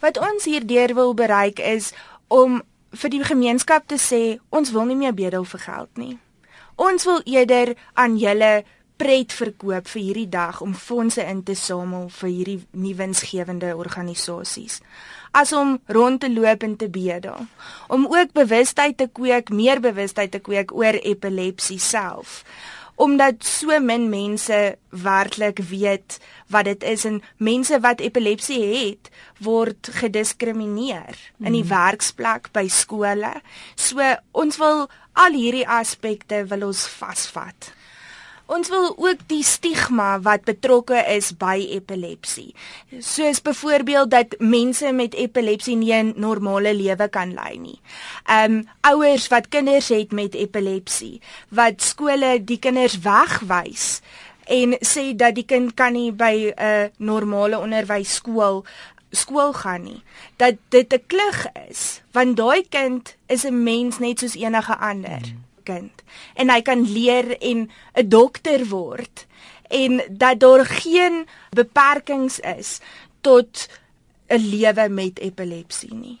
Wat 0.00 0.18
ons 0.18 0.44
hierdeur 0.44 0.94
wil 0.94 1.14
bereik 1.14 1.58
is 1.58 1.92
om 2.28 2.62
vir 2.94 3.10
die 3.10 3.24
gemeenskap 3.24 3.88
te 3.88 3.98
sê 4.00 4.38
ons 4.54 4.72
wil 4.72 4.88
nie 4.88 4.96
meer 4.96 5.14
bedel 5.14 5.44
vir 5.44 5.60
geld 5.60 6.00
nie. 6.00 6.16
Ons 6.78 7.04
wil 7.08 7.20
eerder 7.26 7.74
aan 7.98 8.16
julle 8.16 8.62
pret 8.98 9.32
verkoop 9.34 9.86
vir 9.92 10.02
hierdie 10.02 10.28
dag 10.30 10.60
om 10.62 10.74
fondse 10.74 11.22
in 11.22 11.42
te 11.46 11.54
samel 11.58 12.08
vir 12.10 12.30
hierdie 12.30 12.58
nuwensgewende 12.74 13.74
organisasies. 13.78 14.80
As 15.30 15.52
om 15.52 15.76
rond 15.86 16.20
te 16.20 16.30
loop 16.32 16.64
en 16.66 16.74
te 16.76 16.88
bedel. 16.90 17.46
Om 17.88 18.06
ook 18.10 18.32
bewustheid 18.34 18.96
te 18.98 19.06
kweek, 19.12 19.50
meer 19.50 19.80
bewustheid 19.80 20.32
te 20.34 20.42
kweek 20.42 20.74
oor 20.74 20.98
epilepsie 21.02 21.78
self 21.78 22.42
omdat 22.98 23.46
so 23.46 23.78
min 23.80 24.08
mense 24.10 24.58
werklik 24.90 25.60
weet 25.70 26.18
wat 26.50 26.66
dit 26.66 26.82
is 26.82 27.04
en 27.06 27.20
mense 27.36 27.78
wat 27.84 28.02
epilepsie 28.02 28.60
het 28.66 29.10
word 29.44 29.90
gediskrimineer 30.00 31.14
mm. 31.14 31.46
in 31.46 31.54
die 31.54 31.64
mhm. 31.64 31.70
werksplek 31.70 32.50
by 32.52 32.66
skole. 32.66 33.32
So 33.78 34.02
ons 34.32 34.58
wil 34.58 34.88
al 35.18 35.38
hierdie 35.38 35.66
aspekte 35.66 36.44
wil 36.50 36.66
ons 36.72 36.86
vasvat. 36.98 37.72
Ons 38.48 38.70
wil 38.72 38.94
ook 38.96 39.26
die 39.28 39.42
stigma 39.44 40.20
wat 40.24 40.46
betrokke 40.48 40.96
is 41.12 41.34
by 41.36 41.58
epilepsie. 41.68 42.54
Soos 43.04 43.42
byvoorbeeld 43.44 44.10
dat 44.10 44.38
mense 44.40 44.92
met 44.92 45.14
epilepsie 45.14 45.76
nie 45.76 45.92
'n 45.92 46.14
normale 46.16 46.72
lewe 46.74 47.08
kan 47.08 47.34
lei 47.34 47.58
nie. 47.58 47.80
Um 48.24 48.64
ouers 48.80 49.28
wat 49.28 49.48
kinders 49.48 49.88
het 49.88 50.12
met 50.12 50.34
epilepsie, 50.34 51.20
wat 51.48 51.82
skole 51.82 52.44
die 52.44 52.58
kinders 52.58 52.98
wegwys 52.98 54.00
en 54.46 54.78
sê 54.80 55.14
dat 55.16 55.34
die 55.34 55.44
kind 55.44 55.74
kan 55.74 55.92
nie 55.92 56.12
by 56.12 56.52
'n 56.56 56.90
normale 56.96 57.58
onderwysskool 57.58 58.64
skool 59.10 59.52
gaan 59.52 59.82
nie 59.82 60.02
dat 60.36 60.54
dit 60.68 60.92
'n 60.92 61.02
klug 61.06 61.46
is 61.70 62.00
want 62.12 62.36
daai 62.36 62.62
kind 62.68 63.16
is 63.26 63.44
'n 63.44 63.62
mens 63.62 63.98
net 63.98 64.18
soos 64.18 64.34
enige 64.34 64.76
ander 64.76 65.20
mm 65.20 65.46
kind 65.68 65.97
en 66.34 66.50
hy 66.50 66.62
kan 66.62 66.84
leer 66.92 67.36
en 67.38 67.70
'n 67.94 68.08
dokter 68.08 68.66
word 68.68 69.26
en 69.68 70.00
dat 70.10 70.40
daar 70.40 70.64
geen 70.64 71.26
beperkings 71.50 72.40
is 72.40 72.80
tot 73.20 73.68
'n 74.28 74.48
lewe 74.50 74.88
met 74.88 75.18
epilepsie 75.18 75.94
nie. 75.94 76.18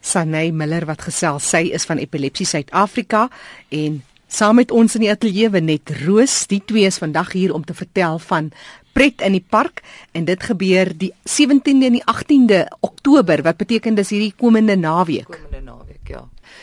Sanay 0.00 0.50
Miller 0.50 0.86
wat 0.86 1.02
gesels, 1.02 1.48
sy 1.48 1.70
is 1.76 1.84
van 1.84 2.00
Epilepsie 2.00 2.46
Suid-Afrika 2.46 3.28
en 3.68 4.02
saam 4.28 4.54
met 4.54 4.70
ons 4.70 4.94
in 4.94 5.00
die 5.00 5.10
ateljee 5.10 5.60
net 5.60 5.90
Roos, 6.04 6.46
die 6.46 6.62
twee 6.64 6.86
is 6.86 6.98
vandag 6.98 7.32
hier 7.32 7.54
om 7.54 7.64
te 7.64 7.74
vertel 7.74 8.18
van 8.18 8.52
pret 8.92 9.20
in 9.20 9.32
die 9.32 9.44
park 9.48 9.82
en 10.12 10.24
dit 10.24 10.42
gebeur 10.42 10.92
die 10.98 11.12
17de 11.28 11.90
en 11.90 11.98
die 11.98 12.06
18de 12.06 12.66
Oktober 12.80 13.42
wat 13.42 13.56
beteken 13.56 13.94
dis 13.94 14.10
hierdie 14.10 14.34
komende 14.36 14.76
naweek. 14.76 15.28
Ja. 15.36 15.49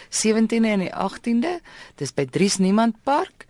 17de 0.09 0.67
en 0.67 0.83
die 0.85 0.91
18de. 0.91 1.59
Dis 1.95 2.13
by 2.13 2.25
Dries 2.25 2.57
Niemand 2.57 2.95
Park. 3.03 3.45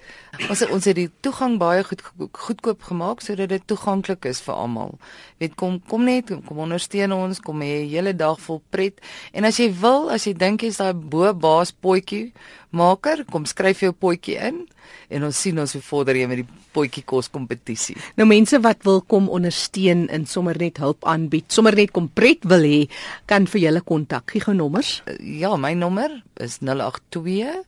Ons 0.49 0.61
ons 0.67 0.85
het 0.85 0.95
die 0.95 1.09
toegang 1.25 1.57
baie 1.57 1.83
goed 1.83 2.03
goedkoop 2.37 2.83
gemaak 2.89 3.21
sodat 3.25 3.49
dit 3.49 3.63
toeganklik 3.65 4.25
is 4.29 4.41
vir 4.45 4.53
almal. 4.53 4.97
Weet 5.41 5.55
kom 5.57 5.79
kom 5.89 6.05
net 6.05 6.31
kom 6.45 6.61
ondersteun 6.67 7.13
ons, 7.15 7.39
kom 7.39 7.61
hê 7.61 7.83
'n 7.83 7.89
hele 7.89 8.13
dag 8.13 8.39
vol 8.39 8.61
pret. 8.69 9.01
En 9.33 9.43
as 9.45 9.57
jy 9.57 9.71
wil, 9.81 10.09
as 10.11 10.25
jy 10.25 10.33
dink 10.33 10.61
jy's 10.61 10.77
daai 10.77 10.93
bo 10.93 11.33
baas 11.33 11.71
potjie 11.71 12.33
maker, 12.69 13.25
kom 13.25 13.45
skryf 13.45 13.79
jou 13.79 13.91
potjie 13.91 14.37
in 14.37 14.67
en 15.09 15.23
ons 15.23 15.41
sien 15.41 15.59
ons 15.59 15.73
hoe 15.73 15.81
vorder 15.81 16.15
jy 16.15 16.27
met 16.27 16.41
die 16.41 16.47
potjie 16.75 17.03
kos 17.07 17.29
kompetisie. 17.33 17.95
Nou 18.19 18.27
mense 18.29 18.59
wat 18.63 18.83
wil 18.87 19.01
kom 19.01 19.29
ondersteun 19.29 20.07
en 20.13 20.25
sommer 20.25 20.57
net 20.59 20.81
hulp 20.83 21.05
aanbied, 21.07 21.51
sommer 21.53 21.75
net 21.75 21.93
kom 21.95 22.09
pret 22.09 22.45
wil 22.49 22.67
hê, 22.67 22.87
kan 23.25 23.47
vir 23.47 23.61
julle 23.67 23.81
kontak. 23.81 24.31
Gee 24.31 24.43
gou 24.43 24.55
nommers. 24.57 25.01
Ja, 25.19 25.55
my 25.57 25.73
nommer 25.73 26.21
is 26.43 26.59
082 26.61 27.63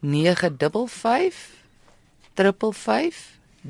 955 0.00 1.34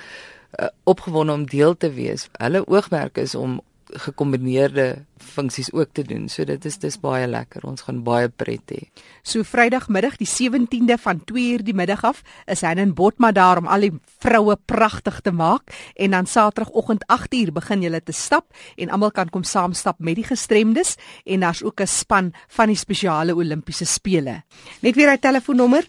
opgewonde 0.84 1.34
om 1.34 1.46
deel 1.46 1.78
te 1.78 1.92
wees. 1.94 2.28
Hulle 2.38 2.68
oogmerk 2.68 3.18
is 3.18 3.36
om 3.36 3.62
gekombineerde 3.94 5.06
funksies 5.18 5.72
ook 5.74 5.90
te 5.94 6.04
doen. 6.04 6.30
So 6.30 6.46
dit 6.46 6.66
is 6.66 6.78
dis 6.78 6.98
baie 7.02 7.28
lekker. 7.28 7.66
Ons 7.68 7.82
gaan 7.88 8.04
baie 8.04 8.30
pret 8.30 8.74
hê. 8.74 8.82
So 9.24 9.44
Vrydagmiddag 9.44 10.18
die 10.20 10.28
17de 10.30 10.98
van 11.02 11.22
2uur 11.32 11.64
die 11.66 11.76
middag 11.76 12.04
af 12.08 12.22
is 12.48 12.62
hy 12.66 12.76
in 12.80 12.94
Botma 12.96 13.32
daar 13.36 13.62
om 13.62 13.68
al 13.68 13.88
die 13.88 13.94
vroue 14.22 14.56
pragtig 14.66 15.22
te 15.26 15.32
maak 15.32 15.74
en 15.96 16.16
dan 16.16 16.30
Saterdagoggend 16.30 17.06
8uur 17.10 17.54
begin 17.56 17.84
julle 17.84 18.02
te 18.02 18.16
stap 18.16 18.48
en 18.78 18.90
almal 18.90 19.12
kan 19.12 19.30
kom 19.30 19.44
saam 19.44 19.74
stap 19.74 20.00
met 20.00 20.20
die 20.20 20.28
gestremdes 20.28 20.96
en 21.26 21.46
daar's 21.46 21.64
ook 21.64 21.82
'n 21.82 21.88
span 21.88 22.34
van 22.48 22.68
die 22.68 22.78
spesiale 22.78 23.36
Olimpiese 23.36 23.86
spele. 23.86 24.44
Net 24.82 24.96
weer 24.96 25.10
hy 25.10 25.18
telefoonnommer 25.18 25.86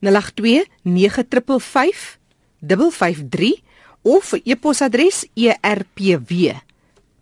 082 0.00 0.66
9555 0.82 2.18
553 2.60 3.62
of 4.02 4.32
e-posadres 4.44 5.26
erpw 5.34 6.54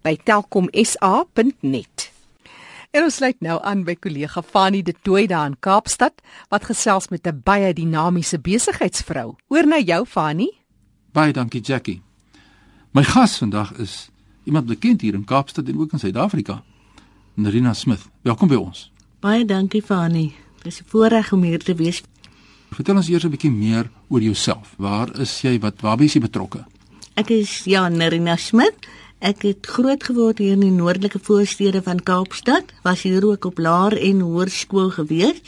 by 0.07 0.15
telkomsa.net. 0.23 2.11
En 2.95 3.05
ons 3.05 3.17
sluit 3.19 3.41
nou 3.45 3.57
aan 3.67 3.83
by 3.85 3.97
kollega 3.99 4.43
Fanie 4.47 4.85
De 4.87 4.95
Tooy 4.95 5.27
daar 5.29 5.51
in 5.51 5.57
Kaapstad 5.61 6.23
wat 6.53 6.69
gesels 6.71 7.11
met 7.11 7.27
'n 7.27 7.43
baie 7.45 7.75
dinamiese 7.75 8.39
besigheidsvrou. 8.39 9.35
Oor 9.49 9.67
na 9.67 9.79
jou 9.79 10.07
Fanie. 10.07 10.53
Baie 11.13 11.33
dankie 11.33 11.61
Jackie. 11.61 12.03
My 12.93 13.03
gas 13.03 13.39
vandag 13.39 13.73
is 13.79 14.09
iemand 14.45 14.67
bekend 14.67 15.01
hier 15.01 15.15
in 15.15 15.25
Kaapstad 15.25 15.69
en 15.69 15.79
ook 15.79 15.93
in 15.93 15.99
Suid-Afrika. 15.99 16.63
Nerina 17.35 17.73
Smith. 17.73 18.09
Welkom 18.23 18.49
by 18.49 18.55
ons. 18.55 18.93
Baie 19.21 19.45
dankie 19.45 19.83
Fanie. 19.83 20.35
Dit 20.63 20.73
is 20.73 20.81
'n 20.81 20.85
voorreg 20.87 21.33
om 21.33 21.43
hier 21.43 21.59
te 21.59 21.75
wees. 21.75 22.03
Vertel 22.71 22.97
ons 22.97 23.09
eers 23.09 23.25
'n 23.25 23.31
bietjie 23.31 23.51
meer 23.51 23.91
oor 24.09 24.21
jouself. 24.21 24.75
Waar 24.79 25.19
is 25.21 25.41
jy? 25.41 25.59
Wat 25.59 25.81
waar 25.81 26.01
is 26.01 26.13
jy 26.13 26.21
betrokke? 26.21 26.65
Ek 27.15 27.31
is 27.31 27.65
ja, 27.65 27.89
Nerina 27.89 28.37
Smith. 28.37 28.87
Ek 29.25 29.47
het 29.49 29.65
groot 29.65 30.03
geword 30.05 30.43
hier 30.45 30.53
in 30.53 30.61
die 30.61 30.75
noordelike 30.75 31.17
voorstede 31.25 31.81
van 31.83 32.03
Kaapstad, 32.05 32.69
was 32.85 33.07
hier 33.09 33.25
ook 33.25 33.47
op 33.49 33.59
laer 33.59 33.97
en 33.97 34.21
hoërskool 34.21 34.91
gewees. 34.93 35.41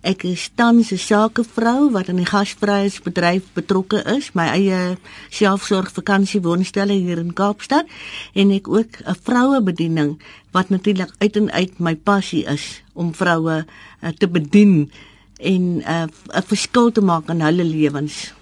Ek 0.00 0.24
is 0.24 0.48
tans 0.56 0.88
'n 0.90 0.96
sakevrou 0.96 1.90
wat 1.92 2.08
in 2.08 2.16
die 2.16 2.24
gasvryheidsbedryf 2.24 3.52
betrokke 3.52 4.00
is, 4.16 4.32
my 4.32 4.48
eie 4.48 4.96
selfsorg 5.28 5.92
vakansiewoonstelle 5.92 6.96
hier 6.96 7.18
in 7.18 7.34
Kaapstad 7.34 7.84
en 8.32 8.50
ek 8.50 8.68
ook 8.68 9.04
'n 9.04 9.14
vrouebediening 9.22 10.22
wat 10.52 10.70
natuurlik 10.70 11.12
uit 11.18 11.36
en 11.36 11.52
uit 11.52 11.78
my 11.78 11.94
passie 11.96 12.44
is 12.44 12.82
om 12.94 13.14
vroue 13.14 13.66
uh, 14.02 14.08
te 14.18 14.28
bedien 14.28 14.90
en 15.36 15.82
uh, 15.84 16.06
'n 16.32 16.42
verskil 16.42 16.90
te 16.90 17.00
maak 17.00 17.28
in 17.28 17.40
hulle 17.40 17.64
lewens. 17.64 18.32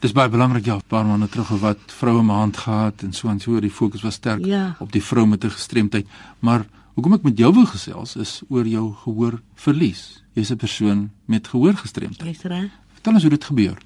Dis 0.00 0.14
baie 0.16 0.30
belangrik 0.32 0.64
ja, 0.64 0.76
'n 0.76 0.88
paar 0.88 1.04
maande 1.04 1.28
terug 1.28 1.48
wat 1.60 1.78
vroue 1.86 2.22
maand 2.22 2.56
gehad 2.56 3.02
en 3.02 3.12
so 3.12 3.28
en 3.28 3.40
so 3.40 3.60
die 3.60 3.70
fokus 3.70 4.02
was 4.02 4.14
sterk 4.14 4.44
ja. 4.44 4.76
op 4.78 4.92
die 4.92 5.02
vrou 5.02 5.26
met 5.26 5.44
'n 5.44 5.50
gestremdheid. 5.50 6.06
Maar 6.38 6.64
hoekom 6.94 7.12
ek 7.12 7.22
met 7.22 7.38
jou 7.38 7.52
wil 7.52 7.66
gesels 7.66 8.16
is 8.16 8.42
oor 8.48 8.66
jou 8.66 8.94
gehoor 8.94 9.40
verlies. 9.54 10.22
Jy's 10.32 10.50
'n 10.50 10.56
persoon 10.56 11.10
met 11.24 11.48
gehoorgestremdheid. 11.48 12.32
Dis 12.32 12.42
reg. 12.42 12.70
Vertel 12.92 13.12
ons 13.12 13.22
hoe 13.22 13.30
dit 13.30 13.44
gebeur. 13.44 13.78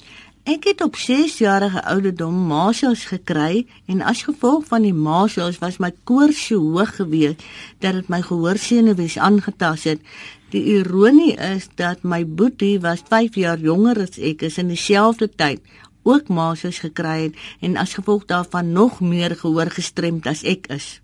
Ek 0.45 0.65
het 0.65 0.83
op 0.85 0.97
6 0.97 1.39
jarige 1.39 1.85
ouderdom 1.85 2.47
masels 2.47 3.05
gekry 3.05 3.67
en 3.87 4.01
as 4.01 4.23
gevolg 4.23 4.67
van 4.67 4.83
die 4.83 4.93
masels 4.93 5.59
was 5.59 5.79
my 5.79 5.91
koors 6.05 6.47
so 6.47 6.61
hoog 6.61 6.97
gewees 6.97 7.37
dat 7.79 7.93
dit 7.93 8.09
my 8.09 8.21
gehoorsenuwees 8.23 9.19
aangetast 9.19 9.85
het. 9.85 10.01
Die 10.51 10.63
ironie 10.77 11.33
is 11.35 11.69
dat 11.75 12.03
my 12.03 12.27
boetie 12.27 12.77
was 12.81 13.01
5 13.09 13.35
jaar 13.35 13.59
jonger 13.59 14.03
as 14.05 14.19
ek 14.19 14.43
is 14.43 14.59
in 14.59 14.69
dieselfde 14.69 15.31
tyd 15.33 15.65
ook 16.05 16.29
masels 16.29 16.79
gekry 16.85 17.29
het 17.29 17.41
en 17.61 17.77
as 17.81 17.97
gevolg 17.99 18.29
daarvan 18.31 18.73
nog 18.73 19.01
meer 19.01 19.37
gehoor 19.37 19.73
gestremd 19.73 20.29
as 20.31 20.45
ek 20.45 20.69
is. 20.73 21.01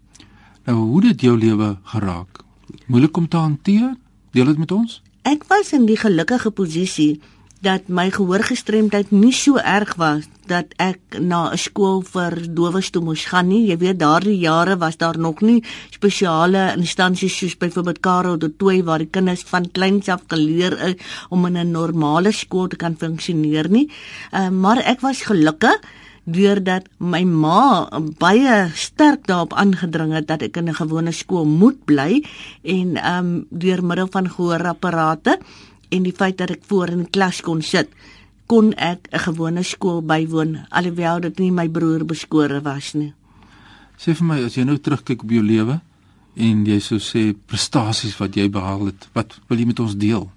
Nou 0.69 0.79
hoe 0.79 1.01
dit 1.09 1.21
jou 1.21 1.37
lewe 1.39 1.77
geraak? 1.93 2.45
Moeilik 2.87 3.17
om 3.17 3.29
te 3.29 3.37
hanteer? 3.37 3.97
Deel 4.31 4.53
dit 4.53 4.59
met 4.59 4.73
ons? 4.73 5.01
Ek 5.27 5.45
was 5.49 5.73
in 5.77 5.87
die 5.89 5.99
gelukkige 5.99 6.51
posisie 6.51 7.21
dat 7.61 7.89
my 7.93 8.09
gehoorgestremdheid 8.13 9.11
nie 9.13 9.35
so 9.37 9.61
erg 9.61 9.93
was 10.01 10.25
dat 10.49 10.73
ek 10.81 11.21
na 11.21 11.53
'n 11.53 11.59
skool 11.59 12.01
vir 12.03 12.33
dowes 12.49 12.91
toe 12.91 13.03
moes 13.03 13.25
gaan 13.25 13.49
nie. 13.49 13.69
Jy 13.69 13.77
weet 13.79 13.99
daardie 13.99 14.39
jare 14.39 14.77
was 14.77 14.97
daar 14.97 15.19
nog 15.19 15.41
nie 15.41 15.63
spesiale 15.91 16.73
instansies 16.77 17.37
soos 17.37 17.57
byvoorbeeld 17.57 18.01
Karel 18.01 18.39
de 18.39 18.57
Tooy 18.57 18.83
waar 18.83 18.99
die 18.99 19.11
kinders 19.11 19.43
van 19.43 19.71
kleins 19.71 20.09
af 20.09 20.23
geleer 20.29 20.73
is 20.89 20.95
om 21.29 21.47
in 21.47 21.57
'n 21.57 21.71
normale 21.71 22.33
skool 22.33 22.69
te 22.69 22.77
kan 22.77 22.97
funksioneer 22.97 23.71
nie. 23.71 23.91
Uh, 24.33 24.49
maar 24.49 24.79
ek 24.79 25.01
was 25.01 25.23
gelukkig 25.23 25.81
deurdat 26.25 26.87
my 26.99 27.23
ma 27.25 27.89
baie 28.19 28.71
sterk 28.75 29.27
daarop 29.27 29.53
aangedring 29.53 30.13
het 30.13 30.27
dat 30.27 30.43
ek 30.43 30.57
in 30.57 30.69
'n 30.69 30.75
gewone 30.75 31.13
skool 31.13 31.45
moet 31.45 31.85
bly 31.85 32.25
en 32.63 32.97
ehm 32.97 33.19
um, 33.19 33.47
deur 33.51 33.85
middel 33.85 34.09
van 34.11 34.29
gehoorapparate 34.29 35.39
en 35.91 36.03
die 36.07 36.15
feit 36.17 36.39
dat 36.39 36.51
ek 36.51 36.67
voor 36.71 36.93
in 36.95 37.05
die 37.05 37.11
klas 37.11 37.41
kon 37.45 37.63
sit, 37.63 37.91
kon 38.47 38.73
ek 38.75 39.09
'n 39.13 39.19
gewone 39.27 39.63
skool 39.63 40.03
bywoon 40.03 40.59
alhoewel 40.71 41.21
dit 41.21 41.39
nie 41.39 41.51
my 41.51 41.69
broer 41.69 42.05
beskore 42.05 42.61
was 42.63 42.95
nie. 42.95 43.13
Sê 43.99 44.15
vir 44.15 44.27
my 44.27 44.45
as 44.45 44.55
jy 44.55 44.65
nou 44.65 44.79
terugkyk 44.79 45.23
op 45.23 45.31
jou 45.31 45.43
lewe 45.43 45.81
en 46.37 46.67
jy 46.67 46.81
sou 46.81 46.99
sê 46.99 47.35
prestasies 47.47 48.17
wat 48.19 48.35
jy 48.37 48.49
behaal 48.49 48.87
het, 48.87 49.09
wat 49.13 49.39
wil 49.49 49.59
jy 49.59 49.67
met 49.67 49.81
ons 49.81 49.97
deel? 49.97 50.31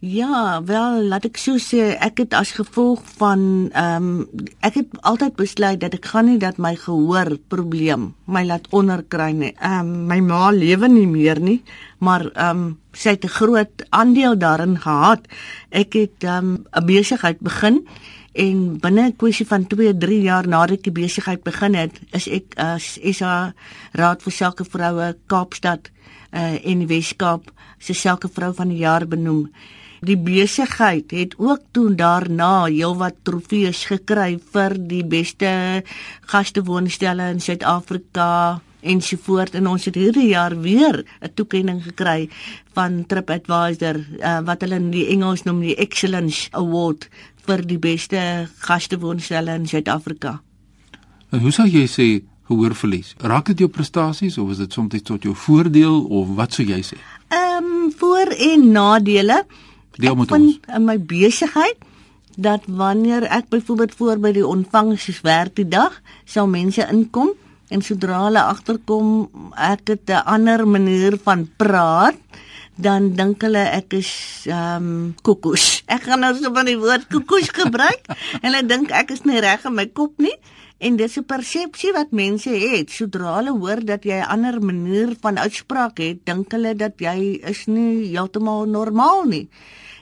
Ja, 0.00 0.62
wel, 0.64 1.02
laat 1.12 1.26
ek 1.28 1.36
so 1.36 1.60
sê, 1.60 1.90
ek 2.00 2.22
het 2.22 2.32
as 2.32 2.54
gevolg 2.56 3.02
van 3.18 3.40
ehm 3.76 4.04
um, 4.24 4.44
ek 4.64 4.78
het 4.78 4.94
altyd 5.04 5.34
besluit 5.36 5.80
dat 5.82 5.92
ek 5.92 6.06
gaan 6.08 6.24
nie 6.24 6.38
dat 6.40 6.56
my 6.56 6.70
gehoor 6.72 7.34
probleem 7.52 8.06
my 8.24 8.40
laat 8.48 8.64
onderkry 8.72 9.34
nie. 9.36 9.50
Ehm 9.60 9.90
um, 9.90 10.06
my 10.08 10.16
ma 10.24 10.46
lewe 10.56 10.88
nie 10.88 11.04
meer 11.06 11.36
nie, 11.40 11.58
maar 11.98 12.24
ehm 12.32 12.62
um, 12.62 12.78
sy 12.96 13.12
het 13.12 13.24
'n 13.28 13.28
groot 13.28 13.84
aandeel 13.90 14.38
daarin 14.38 14.78
gehad. 14.80 15.20
Ek 15.68 15.92
het 15.92 16.24
ehm 16.24 16.48
um, 16.48 16.64
'n 16.72 16.86
besigheid 16.86 17.40
begin 17.40 17.84
en 18.32 18.80
binne 18.80 19.02
'n 19.08 19.16
kwessie 19.16 19.46
van 19.46 19.66
2, 19.66 19.98
3 19.98 20.22
jaar 20.22 20.48
nadat 20.48 20.82
die 20.82 20.92
besigheid 20.92 21.42
begin 21.42 21.74
het, 21.74 22.00
is 22.12 22.26
ek 22.26 22.56
as 22.56 22.96
uh, 23.04 23.12
SA 23.12 23.52
Raad 23.92 24.22
vir 24.22 24.32
Sake 24.32 24.64
Vroue 24.64 25.16
Kaapstad 25.26 25.90
uh, 26.32 26.56
en 26.64 26.78
die 26.78 26.86
Weskaap 26.86 27.52
se 27.78 27.92
Sake 27.92 28.28
Vrou 28.28 28.54
van 28.54 28.68
die 28.68 28.78
Jaar 28.78 29.06
benoem. 29.06 29.50
Die 30.00 30.16
besigheid 30.16 31.10
het 31.12 31.34
ook 31.36 31.60
toe 31.76 31.90
daarna 31.94 32.64
heelwat 32.70 33.18
trofees 33.28 33.82
gekry 33.84 34.38
vir 34.52 34.74
die 34.88 35.02
beste 35.04 35.50
gastewoonstelle 36.32 37.26
in 37.34 37.42
Suid-Afrika, 37.44 38.62
ensovoort 38.80 39.58
en 39.60 39.68
ons 39.68 39.84
het 39.84 39.98
hierdie 40.00 40.30
jaar 40.30 40.56
weer 40.56 41.04
'n 41.20 41.34
toekenning 41.34 41.82
gekry 41.84 42.30
van 42.72 43.04
TripAdvisor 43.06 43.96
uh, 44.00 44.40
wat 44.40 44.60
hulle 44.60 44.80
in 44.80 44.90
die 44.90 45.06
Engels 45.06 45.44
noem 45.44 45.60
die 45.60 45.76
Excellence 45.76 46.48
Award 46.52 47.08
vir 47.44 47.60
die 47.66 47.78
beste 47.78 48.48
gastewoonstelle 48.58 49.54
in 49.54 49.66
Suid-Afrika. 49.66 50.40
En 51.30 51.40
hoe 51.40 51.52
sou 51.52 51.68
jy 51.68 51.86
sê 51.86 52.24
gehoorverlies? 52.48 53.14
Raak 53.18 53.46
dit 53.46 53.58
jou 53.58 53.68
prestasies 53.68 54.38
of 54.38 54.50
is 54.50 54.56
dit 54.56 54.72
soms 54.72 55.02
tot 55.02 55.22
jou 55.22 55.34
voordeel 55.34 56.04
of 56.08 56.28
wat 56.36 56.52
sou 56.52 56.64
jy 56.64 56.80
sê? 56.80 56.96
Ehm 57.28 57.64
um, 57.64 57.92
voor 57.92 58.32
en 58.32 58.72
nadele. 58.72 59.44
Deel 60.00 60.16
met 60.16 60.32
ons. 60.32 60.58
In 60.66 60.84
my 60.88 60.96
besigheid 60.98 61.76
dat 62.40 62.64
wanneer 62.66 63.26
ek 63.28 63.50
byvoorbeeld 63.52 63.94
voor 63.98 64.20
by 64.22 64.30
die 64.32 64.46
ontvangs 64.46 65.20
werk 65.26 65.56
die 65.58 65.68
dag, 65.68 65.98
sal 66.24 66.48
mense 66.48 66.86
inkom 66.88 67.34
en 67.68 67.82
sodra 67.84 68.22
hulle 68.26 68.40
agterkom 68.40 69.28
ek 69.54 69.92
het 69.92 70.08
'n 70.08 70.24
ander 70.24 70.66
manier 70.66 71.18
van 71.22 71.48
praat 71.56 72.16
dan 72.80 73.12
dink 73.12 73.42
hulle 73.44 73.60
ek 73.76 73.92
is 73.92 74.12
ehm 74.48 74.86
um, 74.86 75.14
koekoes. 75.22 75.82
Ek 75.94 76.02
gaan 76.02 76.20
nou 76.24 76.32
so 76.36 76.52
van 76.54 76.64
die 76.64 76.78
woord 76.78 77.06
koekoes 77.12 77.50
gebruik 77.60 78.08
en 78.40 78.48
hulle 78.48 78.66
dink 78.66 78.90
ek 78.90 79.10
is 79.10 79.22
nie 79.28 79.40
reg 79.40 79.64
in 79.68 79.74
my 79.74 79.86
kop 79.86 80.16
nie 80.16 80.36
en 80.78 80.96
dis 80.96 81.18
'n 81.18 81.24
persepsie 81.24 81.92
wat 81.92 82.10
mense 82.10 82.48
het. 82.50 82.90
Sodra 82.90 83.36
hulle 83.36 83.52
hoor 83.52 83.84
dat 83.84 84.04
jy 84.04 84.16
'n 84.16 84.30
ander 84.32 84.62
manier 84.62 85.12
van 85.20 85.38
uitspraak 85.38 85.98
het, 85.98 86.24
dink 86.24 86.52
hulle 86.52 86.74
dat 86.74 86.96
jy 86.96 87.40
is 87.44 87.66
nie 87.66 88.08
heeltemal 88.16 88.64
normaal 88.64 89.24
nie. 89.24 89.48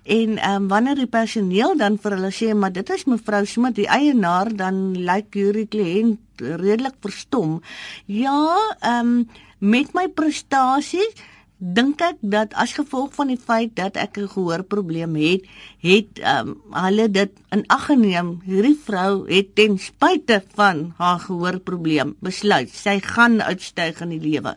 En 0.08 0.38
ehm 0.38 0.62
um, 0.62 0.68
wanneer 0.68 0.96
die 0.96 1.10
personeel 1.12 1.74
dan 1.76 1.98
vir 2.00 2.14
hulle 2.16 2.30
sê 2.32 2.54
maar 2.56 2.72
dit 2.72 2.90
is 2.94 3.02
mevrou 3.04 3.42
Smit 3.44 3.74
die 3.76 3.88
eienaar 3.92 4.48
dan 4.56 4.78
lyk 4.96 5.36
hierdie 5.36 5.66
kliënt 5.68 6.44
redelik 6.62 6.96
verstom. 7.04 7.58
Ja, 8.06 8.38
ehm 8.80 9.10
um, 9.10 9.28
met 9.58 9.92
my 9.92 10.06
prestasies 10.08 11.12
dink 11.58 12.00
ek 12.06 12.16
dat 12.22 12.56
as 12.56 12.72
gevolg 12.78 13.12
van 13.18 13.34
die 13.34 13.40
feit 13.50 13.76
dat 13.76 14.00
ek 14.00 14.16
'n 14.16 14.32
gehoorprobleem 14.32 15.20
het, 15.20 15.44
het 15.84 16.24
ehm 16.24 16.56
um, 16.56 16.56
hulle 16.72 17.10
dit 17.10 17.32
in 17.52 17.64
ag 17.66 17.86
geneem. 17.92 18.40
Hierdie 18.48 18.78
vrou 18.88 19.28
het 19.28 19.54
ten 19.54 19.78
spyte 19.78 20.42
van 20.54 20.94
haar 20.96 21.20
gehoorprobleem 21.20 22.16
besluit 22.20 22.70
sy 22.72 23.00
gaan 23.00 23.42
uitstyg 23.42 24.00
in 24.00 24.16
die 24.16 24.24
lewe. 24.30 24.56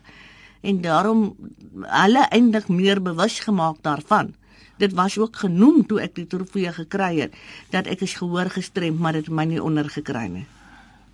En 0.62 0.80
daarom 0.80 1.36
hulle 1.76 2.28
eindig 2.30 2.68
meer 2.68 3.02
bewus 3.02 3.40
gemaak 3.40 3.82
daarvan 3.82 4.40
dit 4.82 4.96
was 4.98 5.18
ook 5.18 5.36
genoem 5.44 5.86
toe 5.86 6.00
ek 6.02 6.16
die 6.18 6.26
trofee 6.26 6.72
gekry 6.74 7.14
het 7.20 7.38
dat 7.70 7.86
ek 7.86 8.02
is 8.08 8.18
gehoor 8.20 8.50
gestremd 8.50 8.98
maar 8.98 9.16
dit 9.18 9.30
my 9.30 9.46
nie 9.48 9.62
onder 9.62 9.88
gekry 9.88 10.26
nie. 10.32 10.46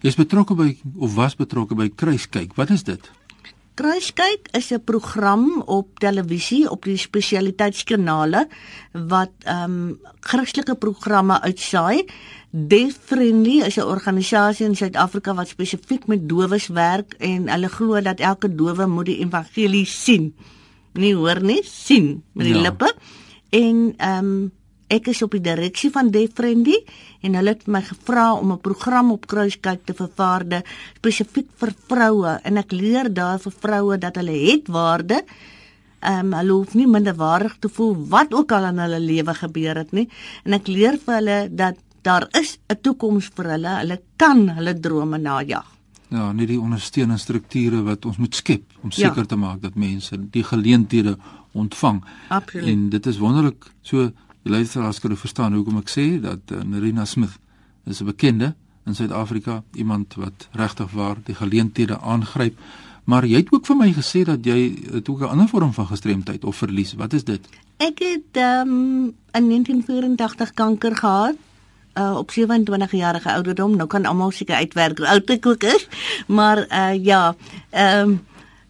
Jy's 0.03 0.19
betrokke 0.19 0.55
by 0.55 0.73
of 0.97 1.15
was 1.19 1.35
betrokke 1.35 1.75
by 1.75 1.89
Kruiskyk. 1.91 2.55
Wat 2.55 2.71
is 2.71 2.85
dit? 2.87 3.11
Kruiskyk 3.79 4.49
is 4.59 4.71
'n 4.75 4.83
program 4.85 5.63
op 5.67 5.99
televisie 5.99 6.71
op 6.71 6.85
die 6.85 6.97
spesialiteitskanale 6.97 8.49
wat 8.93 9.31
ehm 9.45 9.63
um, 9.65 9.99
Christelike 10.21 10.75
programme 10.75 11.41
uitsaai. 11.41 12.07
Deaf 12.51 12.99
Friendly 13.05 13.61
is 13.67 13.77
'n 13.77 13.87
organisasie 13.87 14.67
in 14.67 14.77
Suid-Afrika 14.77 15.35
wat 15.35 15.49
spesifiek 15.49 16.07
met 16.07 16.29
dowes 16.29 16.67
werk 16.67 17.15
en 17.19 17.49
hulle 17.49 17.69
glo 17.69 18.01
dat 18.01 18.21
elke 18.21 18.55
dowe 18.55 18.87
moet 18.87 19.07
die 19.07 19.19
evangelie 19.19 19.87
sien. 19.87 20.35
Nie 20.93 21.15
hoor 21.15 21.43
nie, 21.43 21.63
sien 21.63 22.23
met 22.33 22.47
die 22.47 22.55
ja. 22.55 22.61
lippe 22.61 22.95
en 23.51 23.95
ehm 23.97 24.25
um, 24.25 24.53
ek 24.89 25.11
is 25.13 25.21
op 25.21 25.35
die 25.37 25.43
direksie 25.45 25.91
van 25.93 26.09
Deaf 26.09 26.33
Friendly 26.39 26.79
en 27.21 27.35
hulle 27.37 27.53
het 27.53 27.67
my 27.69 27.83
gevra 27.85 28.33
om 28.33 28.53
'n 28.53 28.61
program 28.61 29.11
op 29.13 29.27
Kruiskyk 29.27 29.85
te 29.85 29.95
vervaardig 29.95 30.65
spesifiek 30.97 31.49
vir 31.61 31.73
vroue 31.89 32.41
en 32.43 32.57
ek 32.57 32.73
leer 32.73 33.13
daar 33.13 33.39
vir 33.39 33.53
vroue 33.53 33.99
dat 33.99 34.17
hulle 34.17 34.33
het 34.33 34.69
waarde 34.69 35.25
ehm 36.01 36.27
um, 36.27 36.33
hulle 36.33 36.53
hoef 36.53 36.75
nie 36.75 36.87
minderwaardig 36.87 37.59
te 37.59 37.69
voel 37.69 37.95
wat 38.09 38.35
ook 38.35 38.53
al 38.53 38.65
in 38.65 38.79
hulle 38.79 39.01
lewe 39.01 39.35
gebeur 39.35 39.77
het 39.77 39.93
nie 39.93 40.09
en 40.45 40.53
ek 40.53 40.69
leer 40.69 40.99
vir 41.05 41.15
hulle 41.15 41.49
dat 41.51 41.77
daar 42.03 42.29
is 42.33 42.59
'n 42.69 42.81
toekoms 42.81 43.31
vir 43.37 43.45
hulle 43.45 43.73
hulle 43.81 44.01
kan 44.17 44.49
hulle 44.49 44.81
drome 44.81 45.19
najag 45.19 45.79
Ja, 46.09 46.31
nie 46.33 46.47
die 46.49 46.61
ondersteunende 46.61 47.21
strukture 47.21 47.83
wat 47.85 48.07
ons 48.09 48.17
moet 48.17 48.35
skep 48.35 48.63
om 48.81 48.89
ja. 48.89 48.97
seker 48.97 49.27
ja. 49.27 49.29
te 49.29 49.37
maak 49.37 49.61
dat 49.61 49.75
mense 49.75 50.17
die 50.33 50.45
geleenthede 50.45 51.19
ontvang. 51.53 52.05
Absoluut. 52.29 52.67
En 52.67 52.89
dit 52.89 53.07
is 53.07 53.19
wonderlik 53.19 53.71
so 53.83 54.11
die 54.43 54.53
luisteraars 54.53 55.01
kan 55.01 55.17
verstaan 55.17 55.55
hoekom 55.55 55.79
ek 55.83 55.91
sê 55.93 56.21
dat 56.21 56.53
uh, 56.53 56.63
Nerina 56.63 57.05
Smith 57.05 57.39
is 57.85 58.01
'n 58.01 58.05
bekende 58.05 58.55
in 58.87 58.95
Suid-Afrika, 58.95 59.63
iemand 59.75 60.15
wat 60.15 60.49
regtig 60.53 60.91
waar 60.91 61.17
die 61.25 61.35
geleenthede 61.35 61.99
aangryp. 62.01 62.59
Maar 63.05 63.27
jy 63.27 63.37
het 63.37 63.53
ook 63.53 63.67
vir 63.67 63.77
my 63.77 63.93
gesê 63.93 64.23
dat 64.25 64.45
jy 64.45 64.75
het 64.93 65.09
ook 65.09 65.21
'n 65.21 65.33
ander 65.33 65.49
vorm 65.49 65.73
van 65.73 65.87
gestremdheid 65.87 66.45
of 66.45 66.57
verlies. 66.57 66.95
Wat 66.95 67.13
is 67.13 67.25
dit? 67.25 67.49
Ek 67.77 67.99
het 67.99 68.37
um, 68.37 69.05
in 69.33 69.49
1984 69.49 70.55
kanker 70.55 70.97
gehad 70.97 71.37
uh, 71.95 72.17
op 72.17 72.31
27 72.31 72.93
jarige 72.93 73.33
ouderdom. 73.33 73.77
Nou 73.77 73.89
kan 73.89 74.05
almal 74.05 74.31
seker 74.31 74.55
uitwerk 74.55 74.99
hoe 74.99 75.09
oud 75.09 75.31
ek 75.31 75.47
ook 75.47 75.63
is. 75.63 75.89
Maar 76.27 76.67
uh, 76.69 77.05
ja, 77.05 77.37
ehm 77.71 78.09
um, 78.09 78.21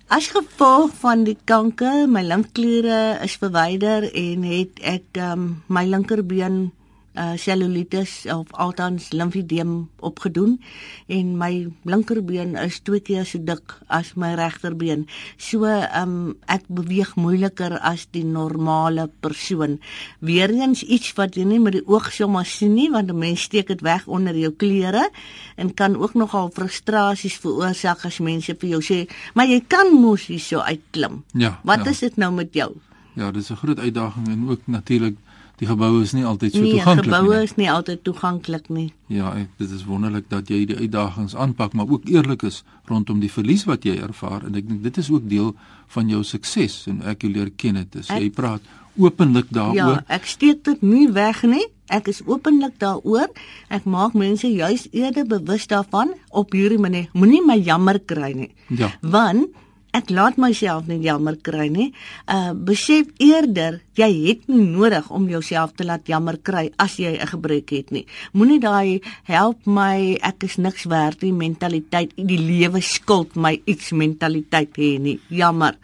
As 0.09 0.31
gevolg 0.33 0.94
van 1.03 1.27
die 1.27 1.37
kanker, 1.44 2.07
my 2.09 2.23
limfkliere 2.25 3.18
is 3.27 3.35
verwyder 3.37 4.07
en 4.09 4.47
het 4.49 4.81
ek 4.81 5.18
um, 5.21 5.42
my 5.68 5.83
linkerbeen 5.85 6.71
uh 7.16 7.37
cellulitis 7.37 8.27
of 8.31 8.47
althans 8.53 9.12
limfedeem 9.12 9.88
opgedoen 10.05 10.59
en 11.07 11.37
my 11.40 11.66
linkerbeen 11.83 12.57
is 12.61 12.81
twee 12.81 13.01
keer 13.01 13.25
so 13.27 13.40
dik 13.42 13.75
as 13.87 14.14
my 14.14 14.35
regterbeen. 14.38 15.07
So 15.37 15.64
um 15.66 16.37
ek 16.47 16.68
beweeg 16.68 17.14
moeiliker 17.16 17.79
as 17.81 18.07
die 18.12 18.25
normale 18.25 19.09
persoon. 19.21 19.79
Weereens 20.21 20.83
iets 20.83 21.14
wat 21.16 21.37
jy 21.37 21.47
nie 21.49 21.61
met 21.62 21.79
die 21.79 21.87
oog 21.87 22.12
sommer 22.12 22.47
sien 22.47 22.75
nie 22.75 22.90
want 22.90 23.11
'n 23.11 23.18
mens 23.18 23.42
steek 23.42 23.68
dit 23.68 23.81
weg 23.81 24.07
onder 24.07 24.37
jou 24.37 24.53
klere 24.53 25.11
en 25.57 25.75
kan 25.75 25.97
ook 25.97 26.14
nogal 26.14 26.51
frustrasies 26.51 27.38
veroorsaak 27.38 28.05
as 28.05 28.18
mense 28.18 28.55
vir 28.55 28.68
jou 28.68 28.83
sê, 28.83 29.09
"Maar 29.35 29.47
jy 29.47 29.61
kan 29.66 29.92
mos 29.92 30.27
hier 30.27 30.40
so 30.40 30.61
uitklim." 30.61 31.25
Ja. 31.33 31.61
Wat 31.64 31.85
ja. 31.85 31.90
is 31.90 31.99
dit 31.99 32.16
nou 32.16 32.33
met 32.33 32.55
jou? 32.55 32.77
Ja, 33.14 33.31
dis 33.31 33.51
'n 33.51 33.57
groot 33.57 33.79
uitdaging 33.79 34.29
en 34.29 34.49
ook 34.51 34.61
natuurlik 34.64 35.16
die 35.59 35.66
geboue 35.66 36.03
is 36.03 36.12
nie 36.14 36.25
altyd 36.27 36.55
so 36.55 36.62
nee, 36.62 36.77
toeganklik 36.77 37.07
nie. 37.07 37.12
Die 37.12 37.18
geboue 37.18 37.42
is 37.42 37.55
nie 37.59 37.71
altyd 37.71 38.03
toeganklik 38.07 38.68
nie. 38.68 38.87
Ja, 39.12 39.33
dit 39.59 39.71
is 39.75 39.85
wonderlik 39.88 40.29
dat 40.31 40.51
jy 40.53 40.64
die 40.71 40.77
uitdagings 40.79 41.35
aanpak, 41.37 41.75
maar 41.75 41.88
ook 41.90 42.07
eerlik 42.09 42.44
is 42.47 42.62
rondom 42.90 43.21
die 43.21 43.33
verlies 43.33 43.64
wat 43.68 43.87
jy 43.88 43.97
ervaar 44.03 44.47
en 44.47 44.59
ek 44.59 44.68
dink 44.68 44.85
dit 44.87 45.01
is 45.03 45.11
ook 45.11 45.27
deel 45.29 45.55
van 45.94 46.12
jou 46.12 46.23
sukses 46.25 46.85
en 46.90 47.03
ek 47.09 47.27
jou 47.27 47.33
leer 47.33 47.51
ken 47.57 47.81
dit. 47.83 47.99
Jy 48.07 48.31
praat 48.35 48.62
openlik 48.99 49.51
daaroor. 49.55 50.03
Ja, 50.03 50.05
ek 50.14 50.27
steek 50.27 50.64
dit 50.66 50.83
nie 50.83 51.07
weg 51.14 51.42
nie. 51.47 51.64
Ek 51.88 52.11
is 52.11 52.21
openlik 52.27 52.77
daaroor. 52.83 53.31
Ek 53.73 53.87
maak 53.88 54.16
mense 54.18 54.49
juis 54.51 54.88
eerder 54.92 55.25
bewus 55.29 55.66
daarvan 55.71 56.12
op 56.29 56.53
hierdie 56.53 56.81
manier. 56.81 57.09
Moenie 57.16 57.40
my 57.47 57.57
jammer 57.57 57.99
kry 57.99 58.35
nie. 58.37 58.51
Ja. 58.68 58.90
Want 59.01 59.55
ek 59.99 60.11
laat 60.15 60.39
myself 60.39 60.87
nie 60.87 61.01
jammer 61.03 61.37
kry 61.43 61.67
nie. 61.73 61.91
Uh 62.31 62.55
besef 62.55 63.11
eerder 63.19 63.81
jy 63.99 64.09
het 64.29 64.47
nie 64.51 64.63
nodig 64.63 65.09
om 65.11 65.27
jouself 65.31 65.75
te 65.75 65.87
laat 65.87 66.07
jammer 66.07 66.39
kry 66.39 66.69
as 66.79 66.99
jy 66.99 67.19
'n 67.19 67.27
gebrek 67.27 67.71
het 67.71 67.91
nie. 67.91 68.07
Moenie 68.33 68.61
daai 68.61 69.01
help 69.25 69.67
my 69.67 70.19
ek 70.23 70.45
is 70.45 70.57
niks 70.57 70.85
werd 70.85 71.23
nie 71.23 71.33
mentaliteit 71.33 72.13
die 72.17 72.39
lewe 72.39 72.81
skuld 72.81 73.37
my 73.37 73.61
iets 73.67 73.93
mentaliteit 73.93 74.77
hê 74.77 74.99
nie. 74.99 75.19
Jammer. 75.29 75.75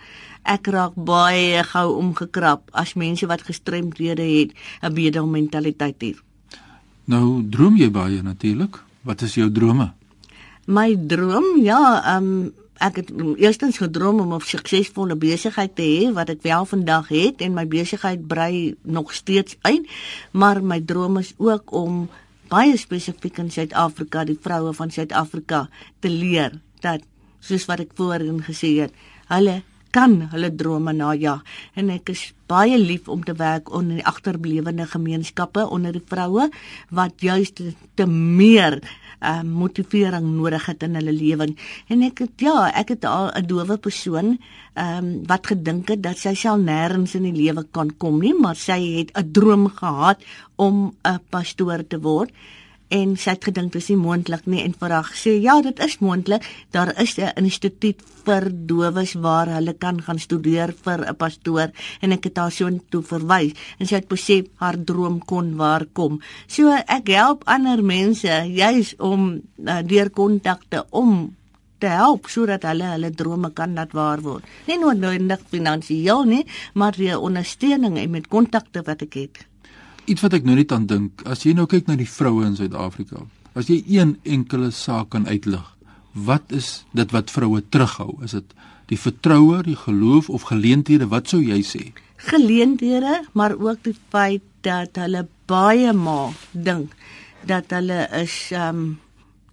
Ek 0.44 0.66
raak 0.66 0.94
baie 0.94 1.62
gou 1.64 1.96
omgekrap 1.98 2.70
as 2.72 2.94
mense 2.94 3.26
wat 3.26 3.42
gestremdhede 3.42 4.22
het 4.22 4.50
'n 4.82 4.94
bedel 4.94 5.26
mentaliteit 5.26 6.00
het. 6.02 6.16
Nou 7.06 7.42
droom 7.50 7.76
jy 7.76 7.90
baie 7.90 8.22
natuurlik. 8.22 8.82
Wat 9.02 9.22
is 9.22 9.34
jou 9.34 9.50
drome? 9.52 9.92
My 10.66 10.96
droom, 10.96 11.60
ja, 11.60 12.16
um 12.16 12.52
ek 12.84 12.98
het 13.00 13.10
eerstens 13.40 13.78
gedroom 13.80 14.20
om 14.20 14.34
'n 14.34 14.40
suksesvolle 14.40 15.16
besigheid 15.16 15.74
te 15.76 15.82
hê 15.82 16.12
wat 16.12 16.28
ek 16.28 16.42
wel 16.42 16.64
vandag 16.64 17.08
het 17.08 17.40
en 17.40 17.54
my 17.54 17.66
besigheid 17.66 18.26
brei 18.26 18.74
nog 18.82 19.12
steeds 19.12 19.56
uit, 19.62 19.88
maar 20.32 20.62
my 20.62 20.80
droom 20.80 21.16
is 21.18 21.34
ook 21.36 21.72
om 21.72 22.08
baie 22.48 22.76
spesifiek 22.76 23.38
in 23.38 23.50
Suid-Afrika 23.50 24.24
die 24.24 24.38
vroue 24.40 24.72
van 24.72 24.90
Suid-Afrika 24.90 25.68
te 26.00 26.08
leer 26.10 26.60
dat 26.80 27.00
soos 27.40 27.64
wat 27.64 27.80
ek 27.80 27.92
voorheen 27.94 28.42
gesê 28.42 28.80
het, 28.80 28.92
hulle 29.28 29.62
kan 29.94 30.16
hulle 30.32 30.50
drome 30.54 30.92
najag. 30.92 31.42
En 31.78 31.90
ek 31.94 32.10
is 32.14 32.32
baie 32.50 32.78
lief 32.78 33.08
om 33.08 33.22
te 33.24 33.34
werk 33.38 33.70
onder 33.70 34.00
die 34.00 34.06
agterblewende 34.06 34.86
gemeenskappe 34.90 35.68
onder 35.70 35.94
die 35.94 36.02
vroue 36.02 36.50
wat 36.90 37.22
juist 37.22 37.62
te 37.94 38.06
meer 38.06 38.80
um, 39.24 39.50
motivering 39.50 40.26
nodig 40.36 40.66
het 40.66 40.82
in 40.82 40.94
hulle 40.94 41.12
lewe. 41.12 41.48
En 41.88 42.02
ek 42.02 42.24
het 42.24 42.44
ja, 42.46 42.70
ek 42.74 42.94
het 42.94 43.04
al 43.04 43.30
'n 43.34 43.46
dowe 43.46 43.76
persoon 43.78 44.38
ehm 44.74 45.04
um, 45.04 45.22
wat 45.26 45.46
gedink 45.46 45.88
het 45.88 46.02
dat 46.02 46.18
sy 46.18 46.34
self 46.34 46.60
nêrens 46.60 47.14
in 47.14 47.22
die 47.22 47.36
lewe 47.42 47.64
kan 47.70 47.90
kom 47.96 48.20
nie, 48.20 48.34
maar 48.34 48.56
sy 48.56 48.80
het 48.98 49.10
'n 49.14 49.32
droom 49.32 49.68
gehad 49.68 50.18
om 50.56 50.94
'n 51.04 51.20
pastoor 51.30 51.86
te 51.86 52.00
word 52.00 52.30
en 52.94 53.14
sy 53.18 53.34
het 53.34 53.46
gedink 53.48 53.72
dit 53.74 53.82
is 53.82 53.90
nie 53.90 54.00
moontlik 54.00 54.46
nie 54.50 54.62
en 54.62 54.74
vir 54.78 54.94
haar 54.94 55.08
gesê 55.10 55.34
ja, 55.42 55.56
dit 55.64 55.80
is 55.82 55.98
moontlik. 56.04 56.44
Daar 56.70 56.92
is 57.02 57.18
'n 57.18 57.32
instituut 57.44 58.02
vir 58.24 58.44
dowes 58.50 59.14
waar 59.14 59.48
hulle 59.48 59.74
kan 59.74 60.00
gaan 60.02 60.18
studeer 60.18 60.72
vir 60.84 60.98
'n 61.10 61.16
pastoor 61.16 61.68
en 62.00 62.12
ek 62.12 62.24
het 62.24 62.36
haar 62.36 62.52
so 62.52 62.70
toe 62.90 63.02
verwys 63.02 63.52
en 63.78 63.86
sy 63.86 63.94
het 63.94 64.08
besef 64.08 64.44
haar 64.62 64.76
droom 64.84 65.18
kon 65.24 65.56
waar 65.56 65.86
kom. 65.92 66.20
So 66.46 66.70
ek 66.70 67.08
help 67.08 67.42
ander 67.46 67.82
mense 67.82 68.32
juis 68.62 68.94
om 68.98 69.40
uh, 69.58 69.82
deur 69.82 70.10
kontakte 70.10 70.86
om 70.90 71.34
te 71.78 71.86
help 71.86 72.28
sodat 72.28 72.62
hulle 72.62 72.84
hulle 72.84 73.10
drome 73.10 73.50
kan 73.52 73.74
laat 73.74 73.92
waar 73.92 74.20
word. 74.20 74.44
Nie 74.66 74.78
noodwendig 74.78 75.40
finansiëel 75.50 76.24
nie, 76.24 76.44
maar 76.74 76.96
deur 76.96 77.20
ondersteuning 77.20 77.98
en 77.98 78.10
met 78.10 78.28
kontakte 78.28 78.82
wat 78.86 79.02
ek 79.02 79.14
het. 79.14 79.53
Iets 80.04 80.20
wat 80.20 80.34
ek 80.36 80.44
nou 80.44 80.56
net 80.58 80.72
aan 80.74 80.84
dink, 80.90 81.22
as 81.24 81.46
jy 81.46 81.54
nou 81.56 81.64
kyk 81.70 81.86
na 81.88 81.96
die 81.96 82.08
vroue 82.08 82.44
in 82.44 82.56
Suid-Afrika, 82.58 83.22
as 83.56 83.70
jy 83.72 83.78
een 83.88 84.16
enkele 84.28 84.68
saak 84.74 85.14
kan 85.14 85.24
uitlig, 85.30 85.64
wat 86.12 86.52
is 86.52 86.84
dit 86.92 87.14
wat 87.14 87.32
vroue 87.32 87.62
terughou? 87.72 88.18
Is 88.26 88.36
dit 88.36 88.52
die 88.92 88.98
vertroue, 89.00 89.62
die 89.64 89.78
geloof 89.80 90.28
of 90.28 90.48
geleenthede? 90.50 91.08
Wat 91.08 91.32
sou 91.32 91.40
jy 91.40 91.62
sê? 91.64 91.84
Geleenthede, 92.28 93.22
maar 93.32 93.56
ook 93.56 93.80
die 93.88 93.96
feit 94.12 94.44
dat 94.64 95.00
hulle 95.00 95.24
baie 95.48 95.92
maal 95.96 96.34
dink 96.52 96.92
dat 97.48 97.72
hulle 97.76 98.04
is 98.20 98.36
um 98.56 98.94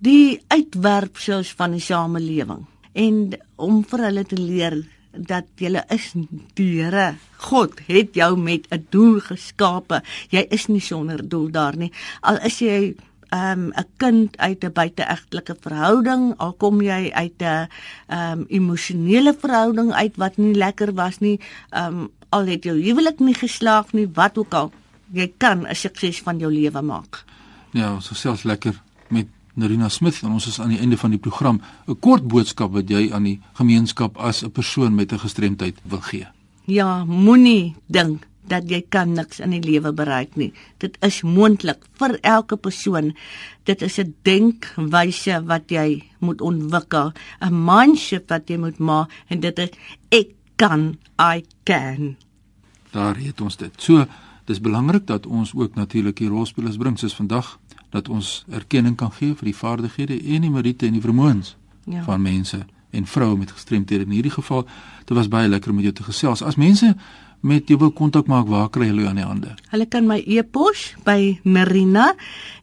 die 0.01 0.39
uitwerpsels 0.49 1.51
van 1.59 1.75
die 1.75 1.83
samelewing 1.83 2.63
en 2.97 3.17
om 3.61 3.83
vir 3.87 4.05
hulle 4.07 4.23
te 4.27 4.39
leer 4.39 4.79
dat 5.12 5.45
jy 5.56 5.82
is 5.89 6.12
die 6.54 6.82
Here. 6.82 7.15
God 7.38 7.80
het 7.88 8.15
jou 8.15 8.38
met 8.38 8.67
'n 8.71 8.86
doel 8.89 9.19
geskape. 9.19 10.02
Jy 10.30 10.45
is 10.50 10.67
nie 10.67 10.82
sonder 10.82 11.30
doel 11.30 11.52
daar 11.52 11.76
nie. 11.76 11.91
Al 12.21 12.38
is 12.45 12.60
jy 12.60 12.95
um 13.32 13.71
'n 13.76 13.88
kind 13.97 14.38
uit 14.38 14.63
'n 14.63 14.71
buiteegtelike 14.71 15.56
verhouding, 15.60 16.34
al 16.38 16.54
kom 16.54 16.82
jy 16.82 17.12
uit 17.13 17.41
'n 17.41 17.67
um 18.08 18.45
emosionele 18.47 19.34
verhouding 19.39 19.91
uit 19.93 20.15
wat 20.15 20.38
nie 20.38 20.54
lekker 20.54 20.93
was 20.93 21.19
nie, 21.19 21.39
um 21.76 22.12
al 22.30 22.45
het 22.45 22.63
jou 22.63 22.82
huwelik 22.82 23.19
nie 23.19 23.34
geslaag 23.34 23.93
nie, 23.93 24.08
wat 24.13 24.38
ook 24.38 24.54
al, 24.54 24.71
jy 25.13 25.34
kan 25.38 25.67
'n 25.67 25.76
sukses 25.76 26.21
van 26.21 26.38
jou 26.39 26.52
lewe 26.52 26.82
maak. 26.82 27.24
Ja, 27.71 28.00
so 28.00 28.13
selfs 28.13 28.43
lekker 28.43 28.82
Narina 29.53 29.89
Smith 29.89 30.21
en 30.23 30.31
ons 30.31 30.47
is 30.47 30.59
aan 30.59 30.69
die 30.69 30.79
einde 30.79 30.97
van 30.97 31.09
die 31.09 31.19
program. 31.19 31.61
'n 31.87 31.99
Kort 31.99 32.27
boodskap 32.27 32.71
wat 32.71 32.89
jy 32.89 33.11
aan 33.11 33.23
die 33.23 33.39
gemeenskap 33.53 34.17
as 34.17 34.43
'n 34.43 34.51
persoon 34.51 34.95
met 34.95 35.11
'n 35.11 35.19
gestremdheid 35.19 35.75
wil 35.83 36.01
gee. 36.01 36.27
Ja, 36.65 37.05
moenie 37.05 37.75
dink 37.87 38.27
dat 38.47 38.69
jy 38.69 38.81
kan 38.89 39.13
niks 39.13 39.39
in 39.39 39.53
die 39.55 39.63
lewe 39.63 39.93
bereik 39.93 40.35
nie. 40.35 40.51
Dit 40.77 40.97
is 41.05 41.21
moontlik 41.21 41.85
vir 41.99 42.17
elke 42.21 42.57
persoon. 42.57 43.13
Dit 43.63 43.81
is 43.81 43.99
'n 43.99 44.15
denkwyse 44.23 45.43
wat 45.45 45.69
jy 45.69 46.03
moet 46.19 46.41
ontwikkel, 46.41 47.13
'n 47.41 47.65
mindset 47.65 48.29
wat 48.29 48.49
jy 48.49 48.57
moet 48.57 48.79
maak 48.79 49.09
en 49.29 49.39
dit 49.39 49.59
is 49.59 49.69
ek 50.09 50.27
kan, 50.55 50.97
I 51.19 51.43
can. 51.63 52.17
Daar 52.91 53.15
het 53.15 53.41
ons 53.41 53.57
dit. 53.57 53.71
So, 53.77 54.05
dis 54.45 54.61
belangrik 54.61 55.07
dat 55.07 55.25
ons 55.25 55.53
ook 55.55 55.75
natuurlik 55.75 56.17
die 56.17 56.27
rolspelers 56.27 56.77
bring 56.77 56.99
soos 56.99 57.15
vandag 57.15 57.59
dat 57.91 58.10
ons 58.10 58.43
erkenning 58.49 58.95
kan 58.95 59.12
gee 59.12 59.36
vir 59.36 59.51
die 59.51 59.56
vaardighede 59.56 60.17
en 60.36 60.45
die 60.47 60.51
meriete 60.51 60.88
en 60.88 60.95
die 60.97 61.04
vermoëns 61.04 61.56
ja. 61.86 62.04
van 62.08 62.21
mense 62.21 62.63
en 62.91 63.08
vroue 63.08 63.38
met 63.38 63.51
gestremthede 63.51 64.04
in 64.04 64.15
hierdie 64.15 64.34
geval. 64.34 64.65
Dit 65.06 65.15
was 65.17 65.30
baie 65.32 65.47
lekker 65.47 65.71
om 65.71 65.80
met 65.80 65.88
jou 65.89 65.95
te 65.95 66.08
gesels. 66.08 66.43
As 66.43 66.60
mense 66.60 66.95
met 67.41 67.67
jou 67.67 67.80
wil 67.82 67.91
kontak 67.91 68.27
maak, 68.30 68.47
waar 68.47 68.69
kry 68.69 68.91
hulle 68.91 69.08
aan 69.10 69.19
die 69.19 69.25
hande? 69.25 69.56
Hulle 69.71 69.88
kan 69.89 70.08
my 70.08 70.19
e-pos 70.27 70.91
by 71.08 71.39
Marina 71.43 72.12